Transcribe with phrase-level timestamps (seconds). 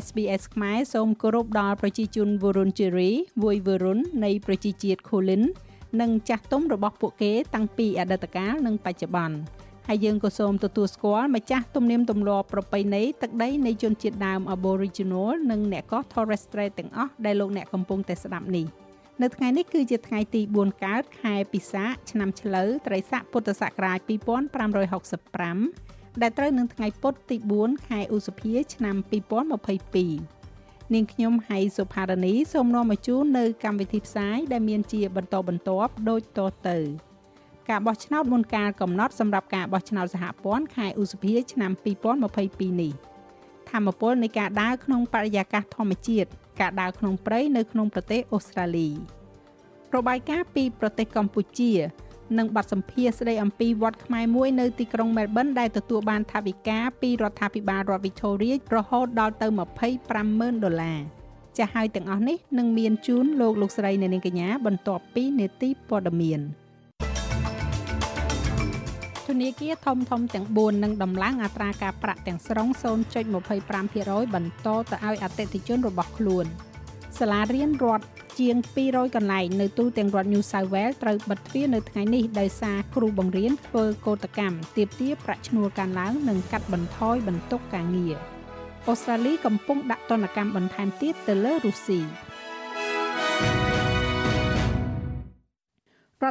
[0.00, 5.42] SBS ខ្មែរសូមគោរពដល់ប្រជាជន Wurrun Jeri វួយ Wurrun នៃប្រជាជាតិ Kulin
[6.00, 9.36] និងចាស់ទុំរបស់ពួកគេតាំងពីអតីតកាលនិងបច្ចុប្បន្ន
[9.88, 18.66] ហើយយើងក៏សូមទទួលស្គាល់ម្ចាស់ទំនៀមទម្លាប់ប្រពៃណីទឹកដីនៃជនជាតិដើម Aboriginal និងអ្នកកោះ Torres Strait ទាំងអស់ដែលលោកអ្នកកំពុងតែស្ដាប់នេះ
[19.22, 28.96] នៅថ្ងៃនេះគឺជាថ្ងៃទី4កើតខែពិសាខឆ្នាំឆ្លូវត្រីស័កពុទ្ធសករាជ2565 ដែលត្រូវនឹងថ្ងៃពុធទី4ខែឧសភា ឆ្នាំ
[29.74, 36.78] 2022នាងខ្ញុំហៃសុផារនីសូមនាំមកជូននៅកម្មវិធីផ្សាយដែលមានជាបន្តបន្ទាប់ដូចតទៅ
[37.68, 41.72] ការបោះឆ្នោតមុនការកំណត់សម្រាប់ការបោះឆ្នោតសហព័ន្ធខែឧសភា ឆ្នាំ
[42.26, 42.92] 2022នេះ
[43.70, 46.28] ធម្មពលនៃការដើរក្នុងបរិយាកាសធម្មជាតិ
[46.60, 48.88] ការដើរក្នុងព្រៃនៅក្នុងប្រទេសអូស្ត្រាលី
[49.94, 51.72] របាយការណ៍ពីប្រទេសកម្ពុជា
[52.38, 59.46] និងបទសម្ភាសស្ដីអំពីវត្តខ្មែរមួយនៅទីក្រុងមែលប៊នដែលទទួលបានថវិកាពីរដ្ឋាភិបាលរដ្ឋ Victoria រហូតដល់ទៅ
[60.04, 61.00] 250,000ដុល្លារ
[61.58, 66.40] ចាស់ហើយទាំងអស់នេះនឹងមានជូនលោកលោកស្រីអ្នកនាងកញ្ញាបន្ទាប់ពីនេតិព័ត៌មាន
[69.28, 72.68] ធនាគារធំធំទាំង4នឹងដំឡើងអត្រាការប្រាក់ទាំងស្រុង
[73.50, 76.46] 0.25%បន្តទៅឲ្យអតិថិជនរបស់ខ្លួន
[77.18, 78.06] សាលារៀនរដ្ឋ
[78.40, 88.14] ជាង200កន្លែងនៅទូទាំងរដ្ឋ New South Wales ត្រូវបិទទ្វារនៅថ្ងៃនេះដោយសារគ្រូបង្រៀនធ្វើកោតកម្មទាមទារប្រាក់ឈ្នួលកើនឡើងនិងកាត់បន្ថយបន្ទុកការងារ
[88.88, 92.04] អូស្ត្រាលីកំពុងដាក់ទណ្ឌកម្មបន្ថែមទៀតទៅលើរុស្ស៊ីរ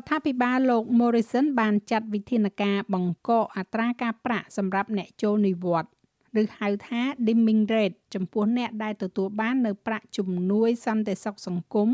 [0.02, 5.92] ដ្ឋាភិបាលលោក Morrison បានចាត់វិធានការបង្កកអត្រាការប្រាក់សម្រាប់អ្នកចូលនិវត្តន៍
[6.40, 11.90] ឬហៅថា dimming rate ចំពោះអ្នកដែលទទួលបាននៅប្រាក់ជំនួយសន្តិសុខសង្គម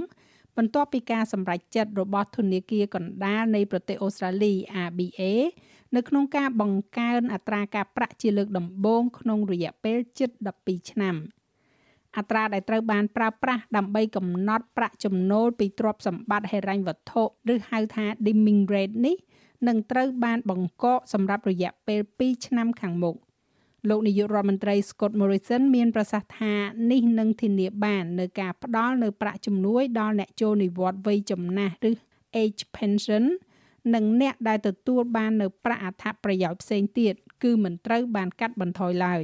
[0.57, 4.53] បន្ទាប់ពីការសម្រេចចិត្តរបស់ធនាគារកណ្ដាលនៃប្រទេសអូស្ត្រាលី
[4.83, 5.21] ABA
[5.95, 10.29] នៅក្នុងការបង្កើនអត្រាការប្រាក់ជាលើកដំបូងក្នុងរយៈពេលជិត
[10.61, 11.15] 12ឆ្នាំ
[12.17, 19.17] អត្រាដែលត្រូវបានប្រើប្រាស់ដើម្បីកំណត់ប្រាក់ចំណូលពីទ្រព្យសម្បត្តិហិរញ្ញវត្ថុឬហៅថា dimming rate នេះ
[19.67, 23.15] នឹងត្រូវបានបង្កកសម្រាប់រយៈពេល2ឆ្នាំខាងមុខ
[23.89, 26.53] លោកនាយករដ្ឋមន្ត្រី Scott Morrison មានប្រសាសន៍ថា
[26.91, 31.91] នេះនឹងធានាបាននៅការផ្ដល់នៅប្រាក់ជំនួយដល់អ្នកចូលនិវត្តន៍វ័យចំណាស់ឬ
[32.43, 33.23] age pension
[33.95, 39.23] និងអ្នកដែលទទួលបាននៅប្រាក់អត្ថប្រយោជន៍ផ្សេងទៀតគឺមិនត្រូវបានកាត់បន្ថយឡើយ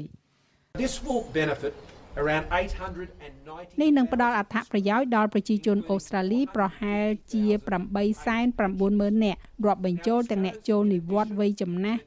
[0.83, 1.73] This will benefit
[2.21, 7.43] around 890នេះនឹងផ្ដល់អត្ថប្រយោជន៍ដល់ប្រជាជនអូស្ត្រាលីប្រហែលជា
[8.15, 12.01] 890,000នាក់រាប់បញ្ចូលទាំងអ្នកចូលនិវត្តន៍វ័យចំណាស់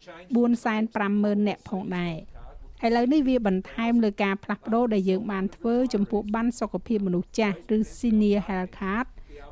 [0.71, 2.17] 450,000នាក់ផងដែរ។
[2.85, 9.07] ឥឡូវនេះវាបន្ថែមលើការផ្លាស់ប្ដូរដែលយើងបានធ្វើចំពោះប័ណ្ណសុខភាពមនុស្សចាស់ឬ Senior Health Card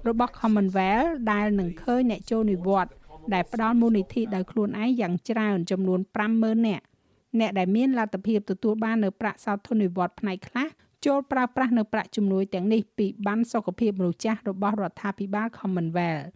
[0.09, 2.95] របស់ Commonwealth ដែលនឹងឃើញអ្នកចូលនិវត្តន៍
[3.35, 6.01] ដែលផ្ដល់មូលនិធិដោយខ្លួនឯងយ៉ាងច្រើនចំនួន
[6.35, 6.85] 50000នាក់
[7.41, 10.69] អ្នកដែលមានលទ្ធភាពទទួលបាននៅប្រាក់សោធននិវត្តន៍ផ្នែកខ្លះ
[11.07, 16.29] ចូលប្រើប្រាស់នៅប្រាក់ជំនួយទាំងនេះពីប័ណ្ណសុខភាពមនុស្សចាស់របស់រដ្ឋាភិបាល Commonwealth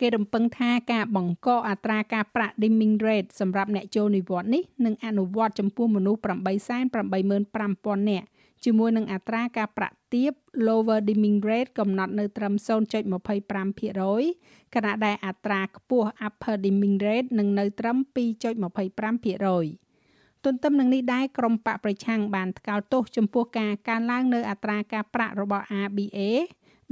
[0.00, 8.26] គេរំពឹងថាការបង្កអត្រាការប្រាក់ dimming rate សម្រាប់អ្នកចូលនិវត្តន៍នេះនឹងអនុវត្តចំពោះមនុស្ស885,000នាក់
[8.64, 10.32] ជាមួយនឹងអត្រាការប្រាក់ទាប
[10.66, 12.54] lower dimming rate កំណត់នៅត្រឹម
[13.44, 26.18] 0.25%ខណៈដែលអត្រាខ្ពស់ upper dimming rate នឹងនៅត្រឹម2.25%ទន្ទឹមនឹងនេះដែរក្រុមបកប្រឆាំងបានថ្កោលទោសចំពោះការកើនឡើងនៅអត្រាការប្រាក់របស់ ABA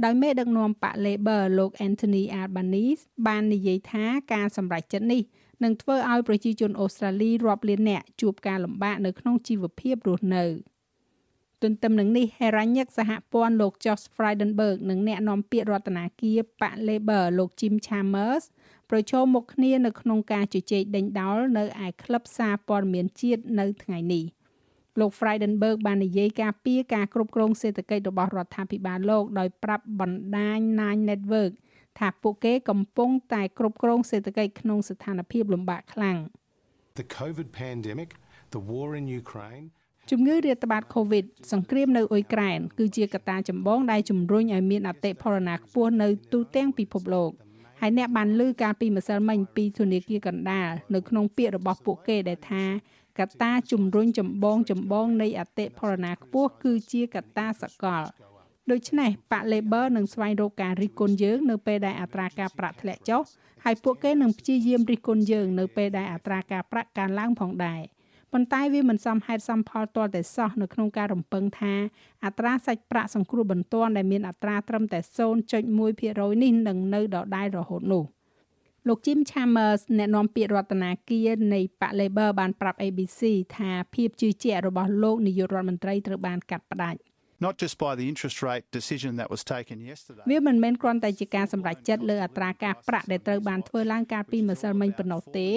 [0.03, 5.21] ដោយមេដឹកនាំបក Labor លោក Anthony Albanese បាននិយាយថាការសម្រេចចិត្តនេះ
[5.63, 10.45] នឹងធ្វើឲ្យប្រជាជនអូស្ត្រាលីរាប់លាននាក់ជួបការលំបាកនៅក្នុងជីវភាពរស់នៅ
[11.63, 16.31] ទន្ទឹមនឹងនេះហេរ៉ាញិកសហព័ន្ធលោក Josh Frydenberg និងអ្នកនាំពាក្យរដ្ឋាភិ
[16.61, 18.43] បាលបក Labor លោក Jim Chalmers
[18.89, 24.25] ប្រជុំមុខគ្នានៅក្នុងការជជែកដេញដោលនៅឯក្លឹបសារព័ត៌មានជាតិនៅថ្ងៃនេះ។
[24.99, 31.53] លោក Frydenberg បាននិយាយការពីការគ្រប់គ្រងសេដ្ឋកិច្ចរបស់រដ្ឋាភិបាលលោកដោយប្រាប់បណ្ដាញ Nine Network
[31.99, 36.17] ថាពួកគេកំពុងតែគ្រប់គ្រងសេដ្ឋកិច្ចក្នុងស្ថានភាពលំបាកខ្លាំង
[36.99, 38.09] The COVID pandemic,
[38.55, 39.65] the war in Ukraine
[40.11, 47.31] ជំងឺរាតត្បាត COVID សង្គ្រាមនៅអ៊ុយក្រែនគឺជាកត្តាចម្បងដែលជំរុញឲ្យមានអតិផរណាខ្ពស់នៅទូទាំងពិភពលោក
[47.81, 52.63] ហើយអ្នកបានលើការពីម្សិលមិញពីធនាគារកណ្ដាលនៅក្នុងពាក្យរបស់ពួកគេដែលថា
[53.19, 58.03] កត្តាជំរុញចម្បងចម្បងនៃអតិផរណាខ្ពស់គឺជាកត្តាសកល
[58.71, 63.21] ដូច្នេះបាក់ Labor នឹងស្វែងរកការរិះគន់យើងនៅពេលដែលអត្រាការប្រាក់ធ្លាក់ចុះ
[63.63, 67.81] ហើយពួកគេនឹងព្យាយាមរិះគន់យើងនៅពេលដែលអត្រាការប្រាក់កើនឡើងផងដែរ
[68.33, 71.73] ប៉ុន្តែវាមិនសមហេតុសមផលទាល់តែសោះនៅក្នុងការរំពឹងថា
[72.25, 74.99] អត្រាសាច់ប្រាក់សង្គ្រោះបន្ទាន់ដែលមានអត្រាត្រឹមតែ
[75.49, 78.03] 0.1%នេះនឹងនៅដដែលរហូតនោះ
[78.89, 83.21] លោក Jim Chalmers អ្នកនាំពាក្យរដ្ឋាភិបាលនៃបក Labor បានប្រាប់ ABC
[83.57, 86.99] ថាភាពជឿជាក់របស់លោកនាយករដ្ឋមន្ត្រីត្រូវបានកាត់ផ្តាច់
[87.45, 95.47] not just by the interest rate decision that was taken yesterday វាមិនមែនគ្រាន់តែជាការសម្រេចចិត្តលើអត្រាការប្រាក់ដែលត្រូវបានធ្វើឡើងកាលពីម្សិលមិញប៉ុណ្ណោះទេ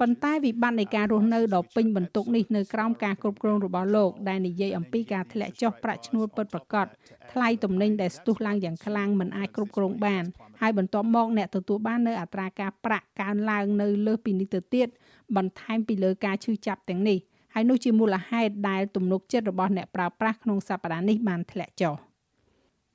[0.00, 6.86] ប៉ុន្តែវិបត្តិនៃការរស់នៅដ៏ពេញបន្ទុកនេះនៅក្រោមការគ្រប់គ្រងរបស់លោកដែលនិយាយអំពីការធ្លាក់ចុះប្រាក់ឈ្នួលពិតប្រាកដ
[7.32, 10.24] ថ្លៃទំនិញដែលស្ទុះឡើងយ៉ាងខ្លាំងមិនអាចគ្រប់គ្រងបាន
[10.60, 14.88] ហើយបន្ទាប់មកអ្នកទទួលបាននៅអត្រាការប្រាក់កើនឡើងនៅលើសពីនេះទៅទៀត
[15.36, 17.18] បន្ថែមពីលើការឈឺចាប់ទាំងនេះ
[17.54, 21.94] ហើយនោះជាមូលហេតុដែលទំនុកចិត្តរបស់អ្នកប្រើប្រាស់ក្នុងសប្តាហ៍នេះបានធ្លាក់ចុះ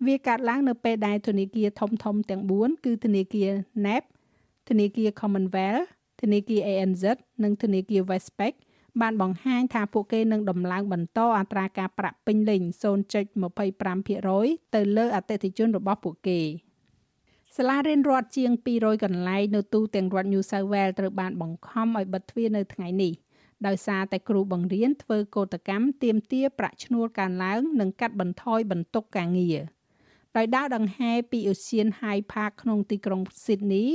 [0.05, 3.50] វាកើតឡើងនៅពេលដែលធនាគារធំធំទាំង4គឺធនាគារ
[3.85, 4.03] NAB
[4.69, 5.85] ធនាគារ Commonwealth
[6.23, 7.03] ធនាគារ ANZ
[7.43, 8.53] និងធនាគារ Westpac
[9.01, 12.61] បានបង្ហាញថាពួកគេនឹងដំឡើងបន្តអត្រាការប្រាក់ពេញលេញ
[13.93, 16.41] 0.25%ទៅលើអតិថិជនរបស់ពួកគេ
[17.57, 23.13] សាលារៀនរដ្ឋជាង200កន្លែងនៅទូទាំងរដ្ឋ New South Wales ត្រូវបានបង្ខំឲ្យបិទទ្វារនៅថ្ងៃនេះ
[23.67, 29.59] ដោយសារតែគ្រូបង្រៀនធ្វើកោតកម្មទាមទារប្រាក់ឈ្នួលកើនឡើង និងកាត់បន្ថយបន្ទុកការងារ
[30.37, 33.87] ដោយដើរដង្ហែពីឧស្សាហ Hyde Park ក្នុងទីក្រុង Sydney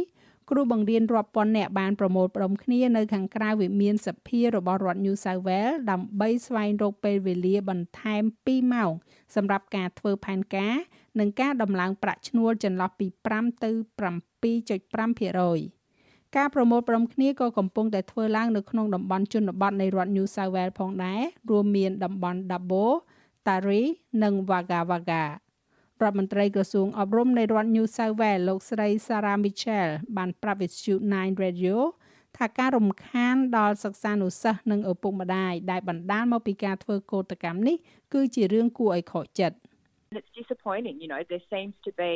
[0.51, 8.91] គ្រូបង្រៀនរាប់ពាន់នាក់បានប្រមូលផ្ដុំគ្នានៅខាងក្រៅវិមានសភារបស់រដ្ឋ New South Wales ដើម្បីស្វែងរកពេលវេលាបន្ថែម2ម៉ោង
[9.35, 10.75] សម្រាប់ការធ្វើផែនការ
[11.19, 22.85] និងការដំឡើងប្រាក់ឈ្នួលចន្លោះពី5ទៅ7.5%ការប្រមូលផ្ដុំគ្នាក៏កំពុងតែធ្វើឡើងនៅក្នុងតំបន់ជនបទនៃរដ្ឋ New South Wales ផងដែររួមមានតំបន់ Dubbo,
[23.47, 23.89] Taree
[24.23, 25.25] និង Wagga Wagga
[26.03, 31.77] រដ្ឋមន្ត្រីក្រសួងអប់រំនៃរដ្ឋ New South Wales លោកស្រី Sarah Mitchell បានប្រាប់វិទ្យុ9 Radio
[32.37, 37.77] ថាការរំខានដល់សិស្សានុសិស្សនិងឪពុកម្ដាយដែលបណ្ដាលមកពីការធ្វើកោតកម្មនេះ
[38.15, 39.57] គឺជារឿងគួរឲ្យខកចិត្ត
[40.19, 42.13] It's disappointing you know there seems to be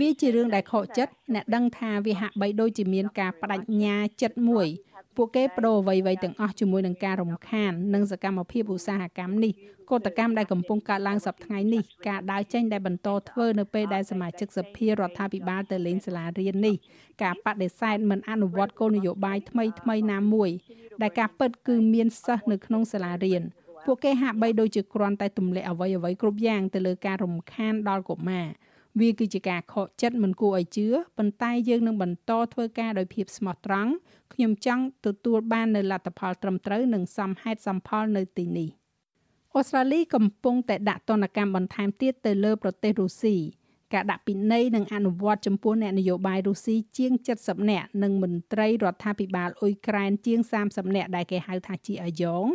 [0.00, 4.68] វាជារឿងដែលខកចិត្តអ្នកដឹងថាវាហាក់បីដូចជាមានការបដិញ្ញាចិត្តមួយ
[5.16, 9.52] ពួកគេបដូរអ្វីៗទាំងអស់ជាមួយនឹងការរំខាននិងសកម្មភាពឧស្សាហកម្មនេះ
[9.90, 16.76] កតកម្មដែលកំពុងកើតឡើងសប្តាហ៍នេះការដើរចេញដែលបន្តធ្វើនៅពេលដែលសមាជិកសភារដ្ឋាភិបាលទៅលេងសាលារៀននេះ
[17.22, 20.50] ការបដិសេធមិនអនុវត្តគោលនយោបាយថ្មីថ្មីណាមួយ
[21.02, 23.42] ដែលការពិតគឺមានសិស្សនៅក្នុងសាលារៀន
[23.86, 28.46] ពួកគេហាក់បីដូចជាគ្រាន់តែទម្លាក់អ្វីអ្វីគ្រប់យ៉ាងទៅលើការរំខានដល់កុមារ
[28.98, 30.86] វាគឺជាការខកចិត្តមិនគួរឲ្យជឿ
[31.18, 33.90] ប៉ុន្តែយើងនឹងបន្តធ្វើការដោយភាពស្មោះត្រង់
[34.32, 38.68] ខ្ញុំចង់ទទួលបាននៅលទ្ធផលត្រឹមត្រូវនិងសមហេតុសមផលនៅទីនេះ
[39.54, 43.36] អូស្ត្រាលីកំពុងតែដាក់ទណ្ឌកម្មបន្ថែមទៀតទៅលើប្រទេសរុស្ស៊ី
[43.94, 52.46] ការដាក់ពិន័យនិងអនុវត្តចំពោះអ្នកនយោបាយរុស្ស៊ីជាង70នាក់និងមន្ត្រីរដ្ឋាភិបាលអ៊ុយក្រែនជាង30នាក់ដែលគេហៅថាជាអាយ៉ង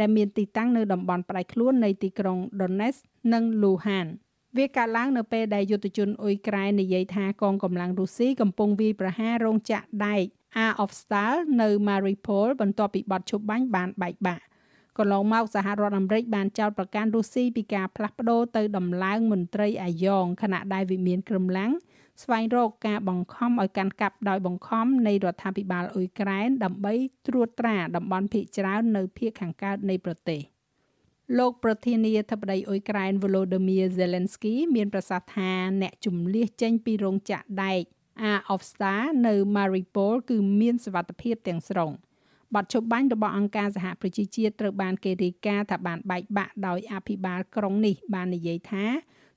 [0.00, 3.00] ដែលមានទីតាំងនៅតំបន់ផ្ដាច់ខ្លួននៃទីក្រុង Donetsk
[3.32, 4.25] និង Luhansk
[4.58, 10.24] វាកើតឡើងនៅពេលដែលយុទ្ធជនអ៊ុយក្រែននិយាយថាកងកម្លាំងរុស្ស៊ីកំពុងវាយប្រហាររោងចក្រដែក
[10.66, 14.44] Azovstal នៅ Mariupol បន្ទាប់ពីបទឈប់បាញ់បានបែកបាក់
[14.98, 21.72] កន្លងមកសហរដ្ឋអាមេរិកបានចោទប្រកាន់រុស្ស៊ីពីការផ្លាស់ប្ដូរទៅដំឡើងមន្ត្រីអាយ៉ងខណៈដែលវិមានក្រំឡាំង
[22.22, 26.94] ស្វែងរកការបង្ខំឲ្យកាន់កាប់ដោយបង្ខំនៃរដ្ឋាភិបាលអ៊ុយក្រែនដើម្បី
[27.26, 30.40] ត្រួតត្រាតំបន់ភៀកច្រើននៅភៀកខាងកើតនៃប្រទេស។
[31.38, 35.52] លោកប្រធានាធិបតីអ៊ុយក្រែន Volodymyr Zelensky មានប្រសាសន៍ថា
[35.82, 37.82] អ្នកជំលះចេញពីរោងចក្រដែក
[38.32, 41.90] Azovstal នៅ Mariupol គឺមានសវត្ថភាពទាំងស្រុង
[42.54, 48.84] បទជប់បាញ់របស់អង្គការសហប្រជាជាតិត្រូវបានគេរាយការណ៍ថាបានបែកបាក់ដោយអភិបាលក្រុងនេះ បាននិយាយថា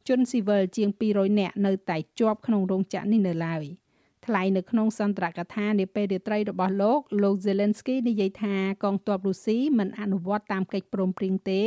[0.08, 3.64] ជនស៊ីវិលជាង200នាក់នៅតែជាប់ក្នុងរោងចក្រនេះនៅឡើយ។
[4.28, 11.62] ថ្លែងនៅក្នុងសន្ទរកថានាពេលរាត្រីរបស់លោកលោក Zelensky និយាយថាកងទ័ពរុស្ស៊ីមិនអនុវត្តតាមកិច្ចព្រមព្រៀងទេ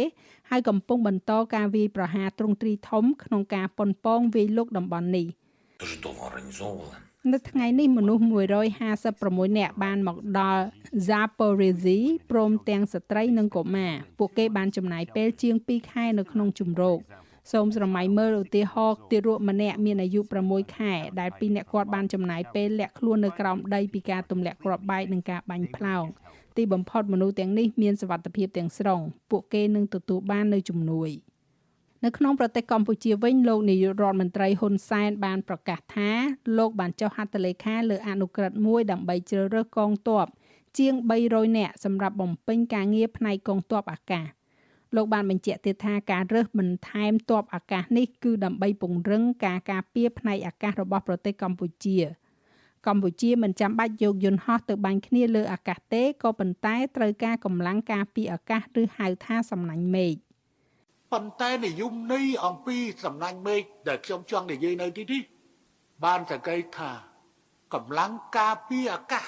[0.51, 5.27] ហើយកំពុងបន្តការវាយប្រហារទ្រង់ទ្រីធំក្នុងការប៉ុនប៉ងវាយលុកតំបន់នេះ
[7.33, 8.23] នៅថ្ងៃនេះមនុស្ស
[8.91, 10.63] 156នាក់បានមកដល់
[11.09, 16.99] Zaporizhzhia ព្រមទាំងស្ត្រីនិងកុមារពួកគេបានចំណាយពេលជាង2ខែនៅក្នុងជំរក
[17.51, 26.05] សូមស្រមៃមើលឧទាហរណ៍ទារកម្នាក់មានអាយុ6ខែដែលពីរអ្នកគាត់បានចំណាយពេលលាក់ខ្លួននៅក្រោមដីពីការទម្លាក់គ្រាប់បែកនិងការបាញ់ផ្លោង
[26.57, 31.11] ទីបំផុតមនុស្សទាំងនេះមានសវត្ថភាពទាំងស្រុងពួកគេនឹងទទួលបាននៅជំនួយ
[32.05, 36.11] នៅក្នុងប្រទេសកម្ពុជាវិញលោកនាយករដ្ឋមន្ត្រីហ៊ុនសែនបានប្រកាសថា
[36.59, 40.27] លោកបានចុះហត្ថលេខាលើអនុក្រឹត្យមួយដើម្បីជ្រើសរើសកងទ័ព
[40.79, 40.95] ជាង
[41.27, 44.27] 300នាក់សម្រាប់បំពេញការងារផ្នែកកងទ័ពអាកាស
[44.97, 51.99] លោកបានបញ្ជាក់ទៀតថាការរើសបន្ថែមទ័ពអាកាសនេះគឺដើម្បីពង្រឹងការការពារផ្នែកអាកាសរបស់ប្រទេសកម្ពុជា
[52.87, 60.15] កម្ពុជាមិនចាំបាច់យកយន្តហោះទៅបាញ់គ្នាលើអាកាសទេក៏ប៉ុន្តែត្រូវការកម្លាំងការពារអាកាសឬហៅថាសំណាញ់មេឃ
[61.13, 65.23] ប៉ុន្តែនិយមន័យអំពីសំណាញ់មេឃដែលខ្ញុំចង់និយាយនៅទីនេះ
[66.05, 66.91] បានសង្កេតថា
[67.75, 69.27] កម្លាំងការពារអាកាស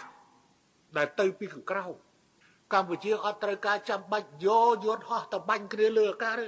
[0.96, 1.84] ដែលទៅពីខាងក្រៅ
[2.74, 6.46] កម្ពុជាអត់ត្រូវការចាំបាច់យកយន្តហោះទៅបាញ់គ្នាលើអាកាសទេ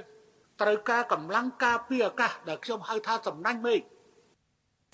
[0.61, 3.81] ត្រូវការកម្លាំងការពារអាកាសដែលខ្ញុំហៅថាសំណាញ់មេឃ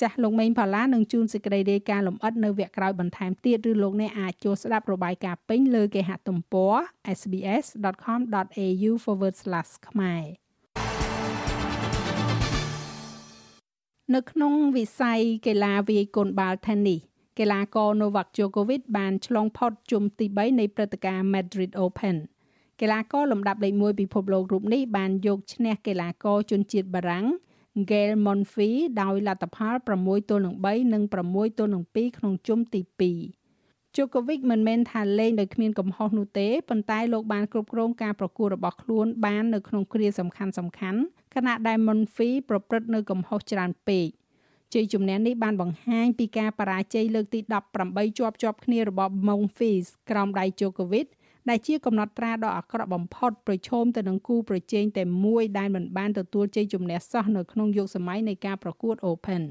[0.01, 6.75] ចាស់លោកមេងផាឡានឹងជួនសេចក្តីរាយការណ៍លម្អិតនៅវគ្គក្រោយបន្ថែមទៀតឬលោកអ្នកអាចចូលស្ដាប់របាយការណ៍ពេញលើគេហទំព័រ
[7.19, 8.91] sbs.com.au/
[9.87, 10.23] ខ្មែរ
[14.15, 17.01] នៅក្នុងវិស័យកីឡាវាយកូនបាល់ Tennis
[17.39, 22.15] កីឡាករ Novak Djokovic បានឆ្លងផុតជុំទី3នៃព្រឹត្តិការណ៍ Madrid Open
[22.81, 27.25] កីឡាករលំដាប់លេខ1ពិភពលោករូបនេះបានយកឈ្នះកីឡាករជនជាតិបារាំង
[27.89, 40.99] Gael Monfils ដោយលទ្ធផល6ទល់នឹង3និង6ទល់នឹង2ក្នុងជុំទី2 Djokovic មិនមែនថាលេងដោយគ្មានកំហុសនោះទេប៉ុន្តែលោកបានគ្រប់គ្រងការប្រកួតរបស់ខ្លួនបាននៅក្នុងគ្រាសំខាន់សំខាន់
[41.35, 44.07] ខណៈដែល Monfils ប្រព្រឹត្តនៅកំហុសច្រើនពេក
[44.74, 47.39] ជ័យជំនះនេះបានបង្ហាញពីការបរាជ័យលើកទី
[47.80, 51.08] 18ជាប់ជាប់គ្នារបស់ Monfils ក្រោមដៃ Djokovic
[51.50, 59.44] ដែលជាកំណត់ត្រាដ៏អាក្រក់បំផុតប្រឈមទៅនឹងគូប្រជែងតែមួយដែលមិនបានទទួលជ័យជំនះសោះនៅក្នុងយុគសម័យនៃការប្រកួត Open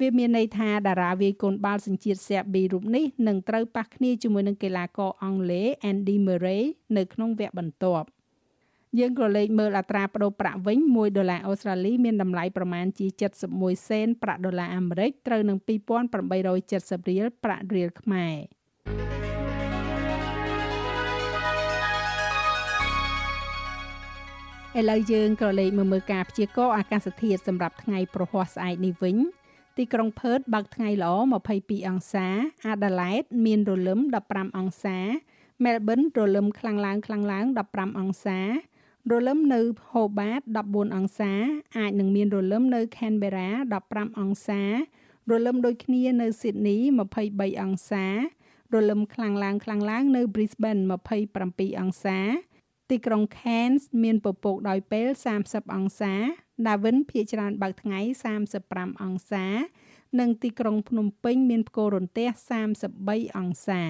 [0.00, 6.62] វាមានន័យថាតារាវាយកូនបាល់សញ្ជាតិសេប៊ីរូបនេះនឹងត្រូវប៉ះគ្នាជាមួយនឹងកីឡាករអង់គ្លេស Andy Murray
[6.96, 8.06] នៅក្នុងវគ្គបន្ទាប់
[8.98, 13.06] យើងក៏លេខមើលអត្រាប្តូរប្រាក់វិញ1ដុល្លារអូស្ត្រាលីមានតម្លៃប្រមាណជា
[13.48, 18.36] 71សេនប្រាក់ដុល្លារអាមេរិកត្រូវនឹង2870រៀលប្រាក់រៀលខ្មែរ
[24.78, 29.16] ឥឡូវយើងក៏លេខមើលមើលការព្យាករណ៍អាកាសធាតុសម្រាប់ថ្ងៃប្រហ័សស្អែកនេះវិញ
[29.76, 31.12] ទីក្រុងផឺតបើកថ្ងៃល្អ
[31.50, 32.26] 22អង្សា
[32.66, 34.98] អាដាលេដមានរលឹម15អង្សា
[35.64, 38.40] មែលប៊នរលឹមខ្លាំងឡើងខ្លាំងឡើង15អង្សា
[39.12, 39.60] រលឹមនៅ
[39.92, 41.32] Hobart 14អង្សា
[41.78, 43.48] អាចនឹងមានរលឹមនៅ Canberra
[43.84, 44.62] 15អង្សា
[45.30, 46.80] រលឹមដូចគ្នានៅ Sydney
[47.20, 48.06] 23អង្សា
[48.74, 50.82] រលឹមខ្លាំងឡើងខ្លាំងឡើងនៅ Brisbane
[51.30, 52.18] 27អង្សា
[52.90, 55.08] ទីក្រុង Cairns មានពពកដោយពេល
[55.42, 56.14] 30អង្សា
[56.66, 58.00] Darwin ភាគច្រើនបើកថ្ងៃ
[58.52, 59.46] 35អង្សា
[60.20, 62.28] និងទីក្រុងភ្នំពេញមានផ្គររន្ទះ
[62.82, 63.82] 33អង្សា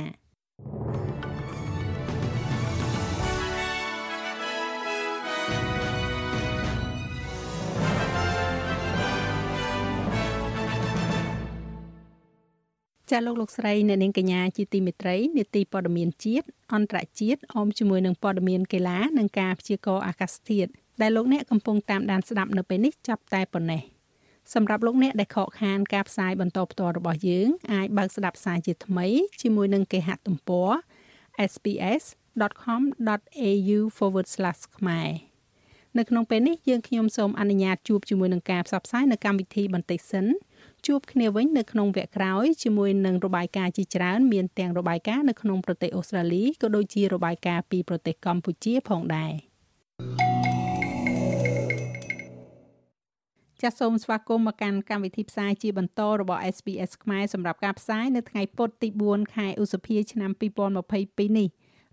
[13.13, 20.71] ចាលោកលោកស្រីអ្នកនាងកញ្ញាជាទីមេត្រីនេតិព័ត៌មានជាតិអន្តរជាតិអមជាមួយនឹងព័ត៌មានកីឡានិងការព្យាករណ៍អាកាសធាតុ
[21.01, 23.83] ដែលលោកអ្នកកំពុងតាមដានស្ដាប់នៅពេលនេះចាប់តែប៉ុណ្ណេះ
[24.55, 29.07] សម្រាប់លោកអ្នកដែលខកខានការផ្សាយបន្តផ្ទាល់របស់យើងអាចបើកស្ដាប់ផ្សាយជាថ្មី
[29.43, 30.71] ជាមួយនឹងគេហទំព័រ
[31.53, 33.79] sps.com.au/
[34.79, 35.11] ខ្មែរ
[35.99, 40.27] នៅក្នុងពេលនេះយើងខ្ញុំសូមអនុញ្ញាតជួបជាមួយនឹងការផ្សព្វផ្សាយនៅកម្មវិធីបន្តិចសិន
[40.87, 49.33] ជួបគ្នាវិញនៅក្នុងវគ្គក្រោយជាមួយនឹងរបាយការណ៍ជាច្រើនមានទាំងរបាយការណ៍នៅក្នុងប្រទេសអូស្ត្រាលីក៏ដូចជារបាយការណ៍ពីប្រទេសកម្ពុជាផងដែរ
[53.63, 60.31] ចាសសូមស្វាគមន៍មកកាន់កម្មវិធីផ្សាយជាបន្តរបស់ SPS ខ្មែរសម្រាប់ការផ្សាយនៅថ្ងៃពុធទី4ខែឧសភាឆ្នាំ
[60.81, 61.49] 2022នេះ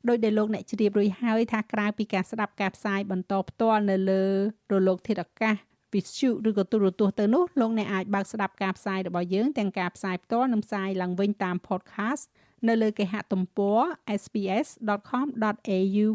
[0.07, 4.23] ដោយដែលលោកអ្នកជ្រាបរួចហើយថាក្រៅពីការស្ដាប់ការផ្សាយបន្តផ្ទាល់នៅលើ
[4.71, 5.55] រលកធាតុអាកាស
[5.93, 12.23] វិទ្យុឬក៏ទូរទស្សន៍ទៅនោះលោកអ្នកអាចបើកស្ដាប់ការផ្សាយរបស់យើងទាំងការផ្សាយផ្ទាល់និងផ្សាយឡើងវិញតាម podcast
[12.67, 13.79] នៅលើគេហទំព័រ
[14.21, 16.05] sps.com.au/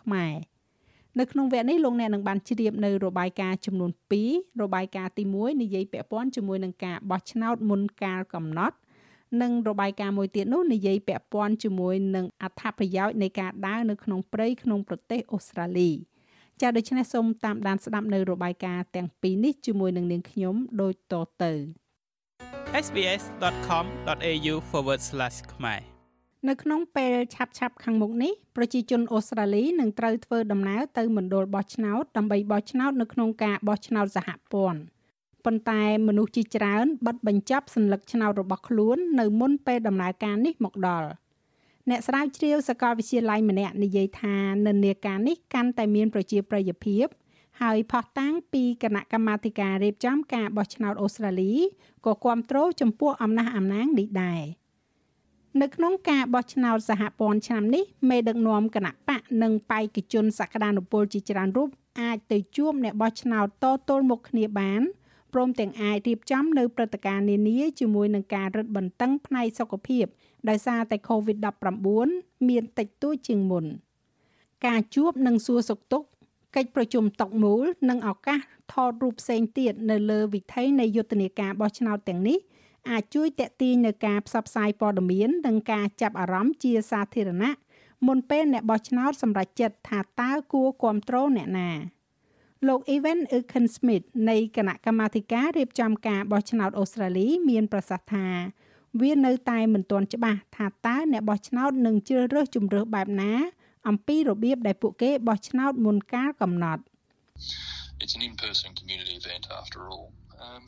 [0.00, 0.34] ខ្មែរ
[1.18, 3.90] នៅក្នុងវគ្គនេះលោកអ្នកនឹងបានជ្រាបនៅរបាយការណ៍ចំនួន
[4.26, 8.76] 2របាយការណ៍ទី1និយាយពាក់ព័ន្ធជាមួយនឹងការបោះឆ្នោតមុនកាលកំណត់
[9.42, 15.90] និងរបាយការណ៍មួយទៀតនោះនិយាយពាក់ព័ន្ធជាមួយនឹងអត្ថប្រយោជន៍នៃការដើរនៅក្នុងព្រៃក្នុងប្រទេសអូស្ត្រាលី។
[16.60, 21.52] ចាដូច្នេះសូមតាមដានស្ដាប់នៅរបាយការណ៍ទាំងពីរនេះជាមួយនឹងនាងខ្ញុំដូចតទៅ
[22.84, 24.54] sbs.com.au/
[25.54, 25.80] ខ្មែរ
[26.48, 34.80] នៅក្នុងពេលឆាប់ឆាប់ខាងមុខនេះប្រជាជនអូស្ត្រាលីនឹងត្រូវធ្វើដំណើរទៅមណ្ឌលបោះឆ្នោតដើម្បីបោះឆ្នោតនៅក្នុងការបោះឆ្នោតសហព័ន្ធ
[35.44, 41.08] ប៉ុន្តែមនុស្សជាច្រើនបិទបញ្ចប់សញ្ញាឆ្នោតរបស់ខ្លួន នៅមុនពេលដំណើរការនេះមកដល់។
[41.90, 47.06] អ្នកស្រាវជ្រាវសាកលវិទ្យាល័យម្នាក់និយាយថានិន្នាការនេះកាន់តែមានប្រជាប្រិយភាព
[47.60, 51.52] ហើយផុសតាំងពីគណៈកម្មាធិការរៀបចំការបោះឆ្នោតអូស្ត្រាលី
[52.06, 54.42] ក៏គ្រប់គ្រងចំពោះអំណះអំណាងនេះដែរ
[55.60, 61.68] នៅក្នុងការបោះឆ្នោតសហព័ន្ធឆ្នាំនេះមេដឹកនាំគណៈបកនិងបេក្ខជនសក្តានុពលជាច្រើនរូប
[62.00, 64.82] អាចទៅជួបអ្នកបោះឆ្នោតតទល់មុខគ្នាបាន
[65.32, 70.04] ព្រមទាំងអាចរៀបចំនៅព្រឹត្តិការណ៍នានាជាមួយនឹងការរឹតបន្តឹងផ្នែកសុខភាព
[70.48, 73.64] ដោយសារតែ COVID-19 មានតិចតួចជាងមុន
[74.66, 76.06] ការជួបនិងសួរសុខទុក្ខ
[76.56, 78.38] កិច្ចប្រជុំតុកមូលនិងឱកាស
[78.72, 82.38] ថតរូបផ្សេងទៀតនៅលើវិថីនៃយុទ្ធនាការបោះឆ្នោតទាំងនេះ
[82.90, 87.52] អាចជួយតេទៀងនៅការផ្សព្វផ្សាយព័ត៌មាននិងការចាប់អារម្មណ៍ជាសាធារណៈ
[88.06, 91.70] មុនពេលអ្នកបោះឆ្នោតសម្រេចចិត្តថាតើគួរគ្រប់គ្រងអ្នកណា
[92.68, 98.26] លោក Evan Urken Smith នៃគណៈកម្មាធិការរៀបចំការបោះឆ្នោតអូស្ត្រាលី មានប្រសាសន៍ថា
[99.00, 103.32] វានៅតែមិនទាន់ច្បាស់ថាតើអ្នកបោះឆ្នោតនឹងជ្រើសរើសជំរើសបែបណា
[103.88, 106.82] អំពីរបៀបដែលពួកគេបោះឆ្នោតមុនកាលកំណត់
[108.02, 110.06] It's an in-person community event after all.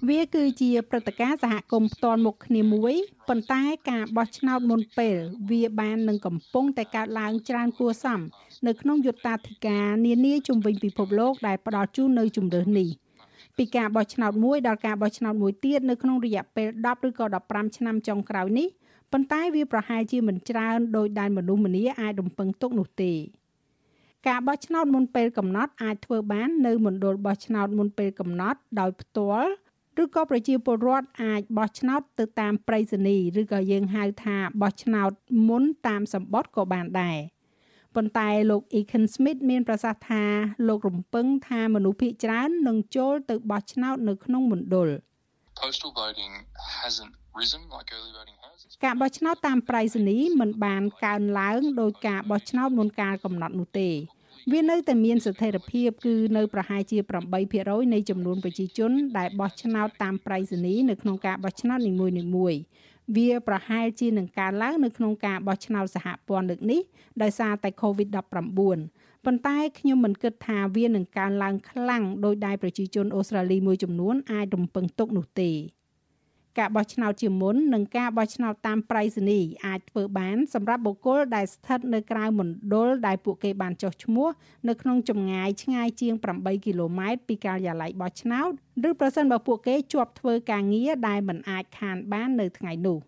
[0.09, 2.95] វាគឺជាព្រឹត្តិការណ៍សហគមន៍ផ្ទាល់មុខគ្នាមួយ
[3.29, 5.17] ប៉ុន្តែការបោះឆ្នោតមុនពេល
[5.51, 8.21] វាបាននឹងកំពុងតែកើតឡើងច្រើនគួរសម
[8.67, 12.89] នៅក្នុងយុត្តាធិការនានាជំវិញពិភពលោកដែលផ្ដល់ជូននៅជំរើសនេះ
[13.57, 18.69] ពីការបោះឆ្នោតមួយដល់ការបោះឆ្នោតមួយទៀតនៅក្នុងរយៈពេល10ឬក៏15ឆ្នាំចុងក្រោយនេះ
[19.13, 23.13] ប៉ុន្តែវាប្រហែលជាមិនច្រើនដោយដែលមនុស្សម្នាអាចរំពឹងទុកនោះទេ
[24.29, 29.51] ការបោះឆ្នោតមុនពេលកំណត់អាចធ្វើបាននៅមណ្ឌលបោះឆ្នោតមុនពេលកំណត់ដោយផ្ទាល់
[30.03, 35.11] ឬក៏ប្រជាពលរដ្ឋអាចបោះឆ្នោតទៅតាមប្រៃសណីឬក៏យើងហៅថាបោះឆ្នោត
[35.49, 37.19] មុនតាមសម្បត្តិក៏បានដែរ
[37.97, 40.25] ប៉ុន្តែលោក Ekin Smith មានប្រសាសន៍ថា
[40.69, 44.91] លោករំពឹងថាមនុស្សភាគច្រើននឹងចូលទៅបោះឆ្នោតនៅក្នុងមណ្ឌល
[45.61, 46.33] Postal voting
[46.83, 48.59] hasn't risen like early voting has.
[48.85, 53.91] ការបោះឆ្នោតតាមប្រៃសណីមិនបានកើនឡើងដោយការបោះឆ្នោតមុនកាលកំណត់នោះទេ
[54.53, 56.99] វានៅតែមានស្ថិរភាពគឺនៅប្រហែលជា
[57.47, 61.93] 8%នៃចំនួនប្រជាជនដែលបោះឆ្នោតតាមប្រៃសណីនៅក្នុងការបោះឆ្នោតនី
[62.37, 62.61] មួយៗ
[63.17, 66.81] វាប្រហែលជានឹងកើនឡើងនៅក្នុងការបោះឆ្នោតសហព័ន្ធលើកនេះ
[67.23, 68.21] ដោយសារតែ COVID-19
[69.25, 75.51] ប៉ុន្តែខ្ញុំមិនគិតថាវានឹងកើនឡើងខ្លាំងដោយដែលប្រជាជនអូស្ត្រាលីមួយចំនួនអាចរំពឹងទុកនោះទេ។
[76.59, 84.29] ការបោះឆ្នោតជាមុននិងការបោះឆ្នោតតាមប្រៃសណីអាចធ្វើបានសម្រាប់បុគ្គលដែលស្ថិតនៅក្រៅមណ្ឌលដែលពួកគេបានចុះឈ្មោះ
[84.69, 88.51] នៅក្នុងចម្ងាយឆ្ងាយជាង8គីឡូម៉ែត្រពីការិយាល័យបោះឆ្នោត
[88.89, 92.99] ឬប្រសិនបើពួកគេជាប់ធ្វើការងារដែលមិនអាចខានបាននៅថ្ងៃនោះ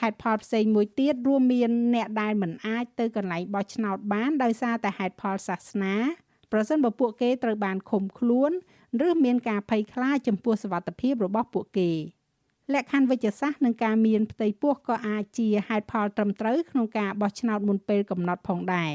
[0.00, 5.94] ហេតុផលផ្សេងមួយទៀតរួមមានអ្នកដែលមិនអាចទៅកន្លែងបោះឆ្នោតបានដោយសារតែហេតុផលសាសនា
[6.52, 8.50] ប្រសិនបើពួកគេត្រូវបានឃុំខ្លួន
[9.06, 11.90] ឬមានការភ័យខ្លាចចំពោះសុវត្ថិភាពរបស់ពួកគេ។
[12.74, 18.92] លក្ខខណ្ឌវិជ្ជសាស្ត្រនិងការមានផ្ទៃពោះក៏អាចជាហេតុផលត្រឹមត្រូវក្នុងការបោះឆ្នោតមុនពេលកំណត់ផងដែរ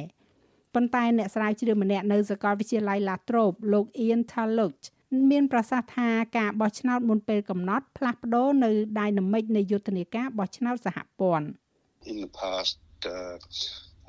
[0.73, 4.81] ប៉ុន្តែអ្នកស្រាវជ្រាវម្នាក់នៅសាកលវិទ្យាល័យ La Trobe លោក Ian Talluch
[5.31, 11.47] មានប្រសាសន៍ថាការបោះឆ្នោតមុនពេលកំណត់ផ្លាស់ប្ដូរនៅ dynamic នៃយុទ្ធនាការបោះឆ្នោតសហព័ន្ធ
[12.11, 12.75] In the past
[13.15, 13.35] uh,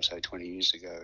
[0.09, 0.95] say 20 years ago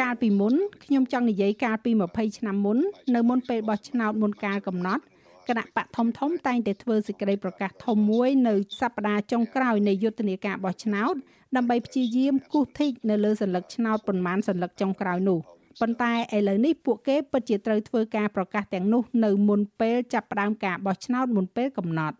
[0.00, 0.54] កាលពីមុន
[0.84, 2.78] ខ្ញុំចង់និយាយកាលពី20ឆ្នាំមុន
[3.14, 5.02] នៅមុនពេលបោះឆ្នោតមុនកាលកំណត់
[5.49, 11.15] គណៈបកធំធំតែងតែធ្វើសេចក្តីប្រកាសធំមួយនៅសប្តាហ៍ចុងក្រោយនៃយុទ្ធនាការបោះឆ្នោត
[11.55, 15.39] ដើម្បីព្យាយាមគូសធីកនៅលើសัญลักษณ์ឆ្នោតប៉ុន្មានសัญลักษណ៍ចុងក្រោយនោះ
[15.81, 22.17] ប៉ុន្តែឥឡូវនេះពួកគេពិតជាត្រូវធ្វើការប្រកាសទាំងនោះនៅមុនពេលចាប់ផ្ដើមការបោះឆ្នោតមុនពេលកំណត់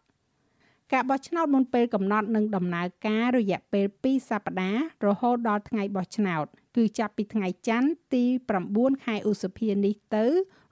[0.94, 8.24] ការបោះឆ្នោតមុនពេលកំណត់នឹងដំណើរការរយៈពេល2សប្តាហ៍រហូតដល់ថ្ងៃបោះឆ្នោតគឺចាប់ពីថ្ងៃច័ន្ទទី
[8.66, 10.26] 9ខែឧសភានេះទៅ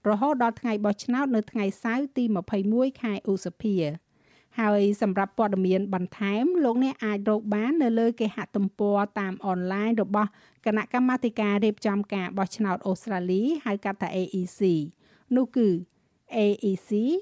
[0.09, 2.25] រហូតដល់ថ្ងៃបោះឆ្នោតនៅថ្ងៃសៅរ៍ទី
[2.63, 3.77] 21ខែឧសភា
[4.61, 10.31] ហើយសម្រាប់ព័ត៌មានបន្ថែមលោកអ្នកអាចរកបាននៅលើគេហទំព័រតាមអនឡាញរបស់
[10.67, 14.61] គណៈកម្មាធិការរៀបចំការបោះឆ្នោតអូស្ត្រាលីហៅកាត់ថា AEC
[15.37, 15.69] នោះគឺ
[16.37, 17.17] aec.gov.au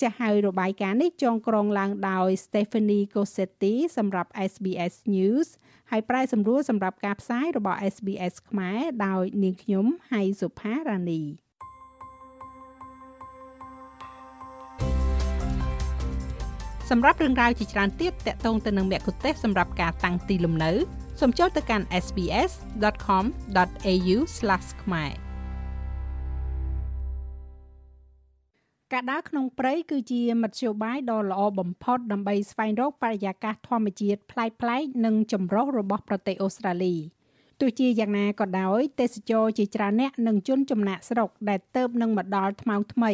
[0.00, 5.48] ចាស់ហើយរបាយការណ៍នេះចងក្រងឡើងដោយ Stephanie Cossetti សម្រាប់ SBS News
[5.90, 11.22] ហើយប្រាយសម្រួលសម្រាប់ការផ្សាយរបស់ SBS ខ្មែរដោយនាងខ្ញុំហៃសុផារ៉ានី
[16.90, 20.72] សម្រាប់រឿងរ៉ាវជាច្រើនទៀតតកតងទៅនឹងមគ្គុទ្ទេសក៍សម្រាប់ការតាំងទីលំនៅ
[21.20, 22.58] សូមចូលទៅកាន់ sbs.com.au/
[24.82, 25.25] ខ្មែរ
[28.92, 36.94] ការដើរក្នុងព្រៃគឺជាមធ្យោបាយដ៏ល្អបំផុតដើម្បីស្វែងរកបរិយាកាសធម្មជាតិប្លែកៗនិងចម្រុះរបស់ប្រទេសអូស្ត្រាលី
[37.60, 43.12] ទោះជាយ៉ាងណាក៏ដោយទេសចរជាច្រើនអ្នកនិងជនចំណាក់ស្រុកដែលទៅនឹងមកដល់ថ្មោងថ្មី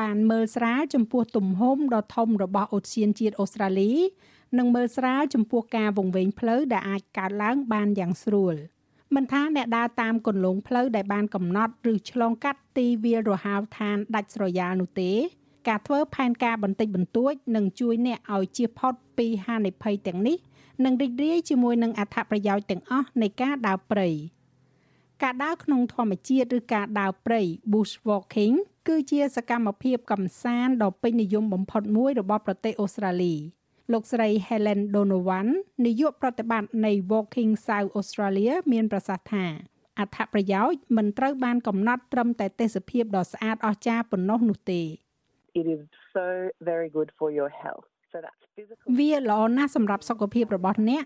[0.00, 3.92] បានមើលស្រាលចំពោះទំហំដ៏ធំរបស់អូសៀនជាតិអូស្ត្រាលី
[4.58, 8.56] និងមើលស្រាលចំពោះការវង្វេងផ្លូវដែលអាចកើតឡើងបានយ៉ាងស្រួល។
[9.14, 15.12] មិនថាអ្នកដើរតាមគន្លងផ្លូវដែលបានកំណត់ឬឆ្លងកាត់ទីវាលរហោឋានដាច់ស្រយាលនោះទេ
[15.68, 20.36] ការធ្វើផែនការបន្តិចបន្តួចនឹងជួយអ្នកឲ្យជៀសផុតពីហានិភ័យទាំងនេះ
[20.84, 24.08] និងរីករាយជាមួយនឹងអត្ថប្រយោជន៍ទាំងអស់នៃការដើរព្រៃ
[25.22, 27.42] ការដើរក្នុងធម្មជាតិឬការដើរព្រៃ
[27.72, 28.54] bushwalking
[28.88, 33.34] គឺជាសកម្មភាពកម្សាន្តដ៏ពេញនិយមបំផុតមួយរបស់ប្រទេសអូស្ត្រាលី
[33.92, 35.48] លោកស្រី Helen Donovan
[35.86, 39.44] នាយកប្រតិបត្តិនៃ Walking South Australia មានប្រសាសន៍ថា
[39.98, 44.82] អត្ថប្រយោជន៍មិនត្រូវបានកំណត់ត្រឹមតែទេសភាពដ៏ស្អាតអស្ចារ្យប៉ុណ្ណោះនោះទេ
[45.60, 45.82] It is
[46.16, 46.26] so
[46.70, 47.86] very good for your health.
[48.12, 51.04] So that's physical វាល្អណាស់សម្រាប់សុខភាពរបស់អ្នក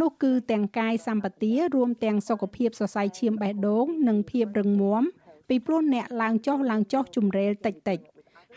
[0.00, 5.02] នោះគឺទាំងកាយសម្បទារួមទាំងសុខភាពសរសៃឈាមបេះដូង និងភាពរឹងមាំ
[5.48, 7.98] ពីព្រោះអ្នកឡើងចុះឡើងចុះជំរេលតិចតិច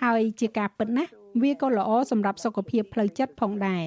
[0.02, 1.12] ហើយជាការពិតណាស់
[1.42, 3.86] វាក៏ល្អសម្រាប់សុខភាពផ្លូវចិត្តផងដែរ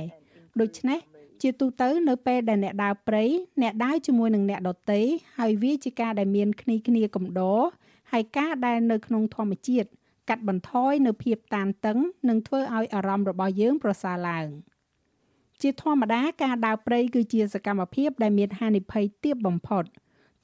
[0.61, 0.99] ដូច្នេះ
[1.43, 3.25] ជាទូទៅនៅពេលដែលអ្នកដើរព្រៃ
[3.63, 5.01] អ្នកដើរជាមួយនឹងអ្នកដទៃ
[5.39, 7.61] ហើយវាជាការដែលមានគ្នាគ្នាកំដរ
[8.13, 9.89] ហើយការដែលនៅក្នុងធម្មជាតិ
[10.29, 14.47] កាត់បន្ថយនៅភាពតានតឹងនិងធ្វើឲ្យអារម្មណ៍របស់យើងប្រសើរឡើង
[15.63, 19.85] ជាធម្មតាការដើរព្រៃគឺជាសកម្មភាពដែលមានហានិភ័យទាបបំផុត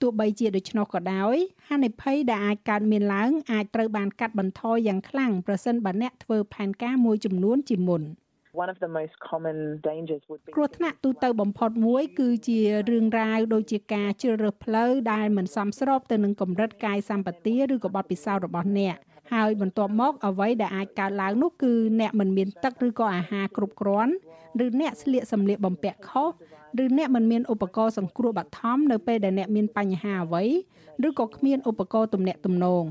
[0.02, 1.36] ទោះបីជាដូច្នោះក៏ដោយ
[1.68, 8.02] ហានិភ័យដែលអាចកើតមានឡើងអាចត្រូវបានកាត់បន្ថយយ៉ាងខ្លាំងប្រសិនបើអ្នកធ្វើផែនការមួយចំនួនជាមុន
[8.62, 12.58] one of the most common dangers would be គ្រោះថ្នាក់ទូទៅបំផុតមួយ គឺជា
[12.90, 18.96] រឿងរ៉ាវដូចជាការជ្រើសរើសផ្លូវដែលមិនសមស្របទៅនឹងកម្រិតកាយសម្បទាឬក៏បទពិសោធន៍របស់អ្នក
[19.32, 24.12] ហើយបន្ទាប់មកអ្វីដែលអាចកើតឡើងនោះគឺអ្នកមិនមានទឹកឬក៏អាហារគ្រប់គ្រាន់
[24.64, 26.28] ឬអ្នកស្លៀកសម្លៀកបំពាក់ខុស
[26.82, 30.44] ឬអ្នកមិនមានឧបករណ៍សង្គ្រោះបឋមនៅពេលដែលអ្នកមានបញ្ហាអ្វី
[31.06, 32.84] ឬក៏គ្មានឧបករណ៍ទំនាក់ទំនង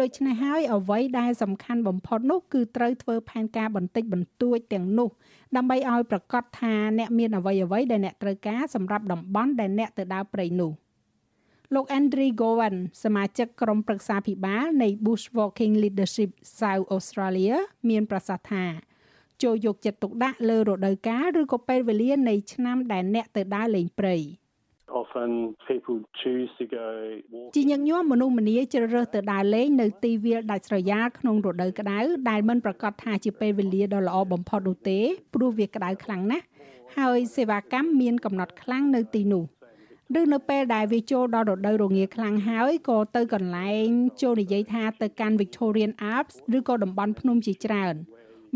[0.00, 5.08] ដូច្នេះហើយអ្វីដែលសំខាន់បំផុតនោះគឺត្រូវធ្វើផែនការបន្តិចបន្តួចទាំងនោះ
[5.56, 10.70] ដើម្បីឲ្យប្រកាសថាអ្នកមានអ្វីអ្វីដែលអ្នកត្រូវការសម្រាប់តំបន់ដែលអ្នកទៅដើរព្រៃនោះ
[11.76, 16.30] លោក Andrew Gowan សមាជិកក្រុមប្រឹក្សាភិបាលនៃ Bushwalking Leadership
[16.60, 17.56] South Australia
[17.88, 18.64] មានប្រសាសន៍ថា
[19.42, 24.16] ចូលយកចិត្តទុកដាក់លើរដូវកាលឬក៏ពេលវេលានៃឆ្នាំដែលអ្នកទៅដើរលេងព្រៃ
[25.00, 25.30] often
[25.68, 26.88] people choose to go
[27.32, 31.98] walk ជាញឹកញាប់មនុស្សម្នាជ្រើសរើសទៅដើរលេងនៅទីវាលដាច់ស្រយាលក្នុងរដូវក្តៅ
[32.30, 34.98] ដែលមិនប្រកាសថាជាពេលវេលាដ៏ល្អបំផុតនោះទេ
[35.34, 36.44] ព្រោះវាក្តៅខ្លាំងណាស់
[36.96, 39.44] ហើយសេវាកម្មមានកំណត់ខ្លាំងនៅទីនោះ
[40.20, 43.86] ឬនៅពេលដែលវាចូលដល់រដូវរងាខ្លាំងហើយក៏ទៅកន្លែង
[44.22, 47.94] ចូលនិយាយថាទៅកាន់ Victorian Alps ឬក៏តំបន់ភ្នំជាច្រើន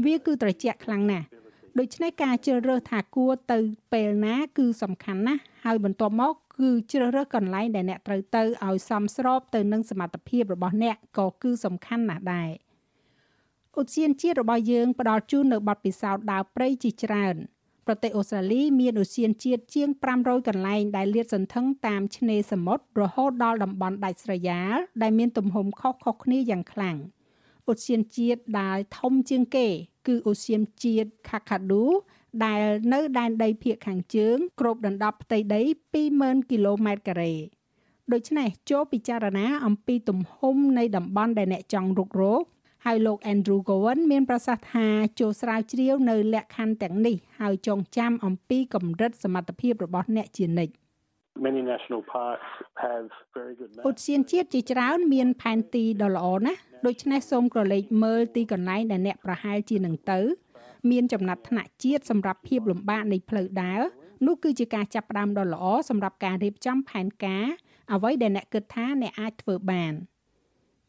[0.05, 1.27] វាគឺត្រជាក់ខ្លាំងណាស់
[1.79, 3.59] ដូច្នេះការជ្រើសរើសថាគួរទៅ
[3.93, 12.51] ពេលណា គឺសំខាន់ណាស់ហើយបន្ទាប់មកគឺជ្រើសរើសកន្លែងដែលអ្នកត្រូវទៅឲ្យសមស្របទៅនឹងសមត្ថភាពរបស់អ្នកក៏គឺសំខាន់ណាស់ដែរ
[13.81, 17.37] ឧទ្យានជាតិរបស់យើងផ្ដល់ជូននៅបទពិសោធន៍ដើរព្រៃជាច្រើន
[17.87, 26.97] ប្រទេសអូស្ត្រាលីមានឧទ្យានជាតិជាង500កន្លែងដែលលាតសន្ធឹងតាមឆ្នេរសមុទ្ររហូតដល់តំបន់ដាច់ស្រយាលដែលមានទំហំខុសៗគ្នាយ៉ាងខ្លាំង
[27.71, 29.69] ឧទ្យានជាតិដែលធំជាងគេ
[30.07, 31.85] គឺឧទ្យានជាតិ Kakadu
[32.45, 35.63] ដែលនៅដែនដីភាគខាងជើងគ្របដណ្ដប់ផ្ទៃដី
[36.07, 37.35] 20000គីឡូម៉ែត្រការ៉េ
[38.13, 42.43] ដូច្នេះចូលពិចារណាអំពីទំហំនៃតំបន់ដែលអ្នកចង់រុករក
[42.89, 44.87] ហើយលោក Andrew Gowan មានប្រសាសន៍ថា
[45.21, 50.73] ចូលស្រាវជ្រាវនៅលក្ខខណ្ឌទាំងនេះហើយចងចាំអំពីកម្រិតសមត្ថភាពរបស់អ្នកជានិច្ច
[51.47, 52.49] many national parks
[52.87, 60.21] have very good ឧ maps ទ្យានជាតិជាច្រើនមានផែនទីដ៏ល្អណាស់ដូច្នេះសូមក្រឡេកមើលទីកន្លែងដែលអ្នកប្រហែលជានឹងទៅ
[60.91, 63.81] មានចំណាត់ថ្នាក់ជាតិសម្រាប់ភាពលំបាកនៃផ្លូវដើរ
[64.27, 67.47] នោះគឺជាការចាប់ផ្ដើមដ៏ល្អសម្រាប់ការរៀបចំផែនការ
[67.93, 69.95] អ្វីដែលអ្នកគិតថាអ្នកអាចធ្វើបាន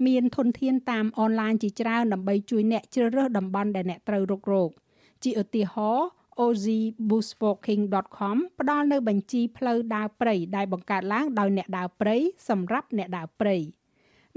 [0.05, 4.71] មានធនធានតាមអនឡាញជាច្រើនដើម្បីជួយអ្នកជ្រើសរើសតំបន់ដែលអ្នកត្រូវរុករក
[5.23, 6.05] ជាឧទាហរណ៍
[6.43, 12.17] ozbushwalking.com ផ្ដល់នៅបញ្ជីផ្លូវដើរព្រៃដែលបង្កើតឡើងដោយអ្នកដើរព្រៃ
[12.49, 13.57] សម្រាប់អ្នកដើរព្រៃ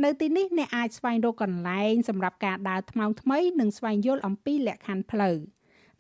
[0.05, 5.37] នៅទីនេះអ្នកអាចស្វែងរកកន្លែងសម្រាប់ការដើរថ្មើរថ្មីនិងស្វែងយល់អំពីលក្ខខណ្ឌផ្លូវ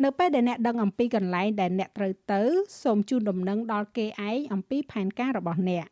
[0.04, 2.42] នៅពេលដែលអ្នកដឹងអំពីកន្លែងដែលអ្នកត្រូវទៅ
[2.82, 5.86] សូមជូនដំណឹងដល់គេឯងអំពីផែនការរបស់អ្នក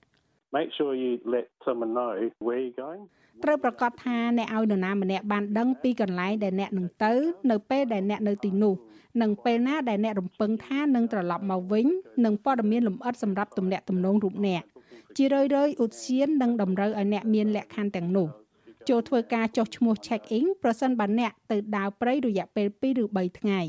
[0.57, 2.11] make sure you let someone know
[2.47, 3.05] where you're going
[3.43, 7.13] ត្រូវប្រកាសថាអ្នកឲ្យនរណាម្នាក់បានដឹងពីកន្លែងដែលអ្នកនឹងទៅ
[7.51, 8.75] នៅពេលដែលអ្នកនៅទីនោះ
[9.23, 11.87] និងពេលណាដែលអ្នករំពឹងថានឹងត្រឡប់មកវិញ
[12.25, 14.63] និងព័ត៌មានលម្អិតសម្រាប់ទំនាក់ទំនងរូបអ្នក
[15.17, 15.51] ជារឿយៗ
[15.85, 18.29] ឧទ្យាននឹងតម្រូវឲ្យអ្នកមានលក្ខខណ្ឌទាំងនោះ
[18.89, 23.61] ចូលធ្វើការចុះឈ្មោះ check in ប្រសិនបើអ្នកទៅដើរព្រៃរយៈពេល2ឬ3ថ្ងៃ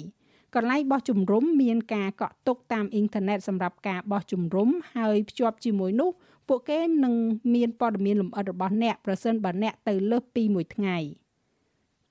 [0.56, 6.10] កន្លែងបោះជំរំមានការកក់ទុកតាមអ៊ីនធឺណិតសម្រាប់ការបោះជំរំហើយភ្ជាប់ជាមួយនោះ
[6.48, 7.14] ពួកគេនឹង
[7.56, 10.98] មានព័ត៌មានលម្អិតរបស់អ្នកប្រសិនបើអ្នកទៅលើសពីមួយថ្ងៃ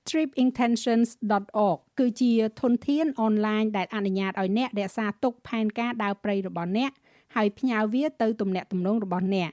[0.09, 6.91] tripintentions.org គឺជាធនធានអនឡាញដែលអនុញ្ញាតឲ្យអ្នករក្សាទុកផែនការដើរព្រៃរបស់អ្នក
[7.35, 9.51] ហើយផ្ញើវាទៅទំនាក់ទំនងរបស់អ្នក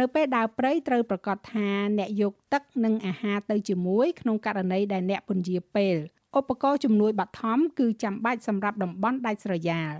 [0.00, 1.68] នៅពេលដើរព្រៃត្រូវប្រកាសថា
[1.98, 5.96] អ្នកយកទឹកនិងអាហារទៅជាមួយក្នុងករណីដែលអ្នកពន្យាពេល
[6.38, 9.94] ឧបករណ៍ជំនួយបឋមគឺចាំបាច់សម្រាប់តំបន់ដាច់ស្រយាល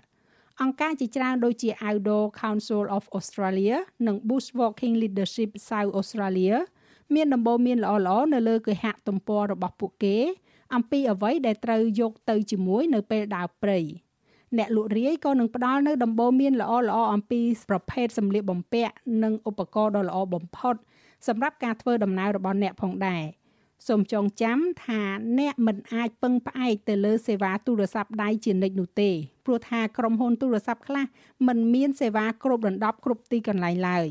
[0.63, 6.57] អង្គការជាច្រើនដូចជា Outdoor Council of Australia និង Bushwalking Leadership South Australia
[7.15, 10.17] មានដំបូន្មានល្អៗនៅលើគេហទំព័ររបស់ពួកគេ
[10.75, 13.81] អំពីអ្វីដែលត្រូវយកទៅជាមួយនៅពេលដើរព្រៃ
[14.59, 18.93] អ្នកលក់រាយក៏នឹងផ្ដល់នៅដំបូន្មានល្អៗអំពីប្រភេទសម្លៀកបំពាក់
[19.23, 20.75] និងឧបករណ៍ដ៏ល្អបំផុត
[21.29, 23.25] សម្រាប់ការធ្វើដំណើររបស់អ្នកផងដែរ
[23.89, 25.03] សូមចងចាំថា
[25.39, 29.11] អ្នកមិនអាចពឹងផ្អែកទៅលើសេវាទូរស័ព្ទដៃជានិច្ចនោះទេ
[29.47, 31.05] ព្រោះថាក្រុមហ៊ុនទូរស័ព្ទខ្លះ
[31.47, 34.07] មិនមានសេវាគ្រប់ដណ្ដប់គ្រប់ទីកន្លែងឡើយ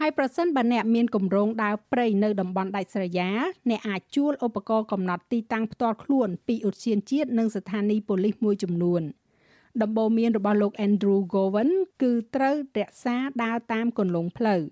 [0.00, 9.02] ហើយប្រសិនបើអ្នកមានគម្រោងដើរព្រៃនៅតំបន់ដាច់ស្រយាលអ្នកអាចជួលឧបករណ៍កំណត់ទីតាំងផ្ទាល់ខ្លួនពីឧទ្យានជាតិនិងស្ថានីយ៍ប៉ូលីសមួយចំនួន
[9.82, 11.70] ដំបូន្មានរបស់លោក Andrew Gowan
[12.02, 14.62] គឺត្រូវរក្សាដើរតាមគន្លងផ្លូវ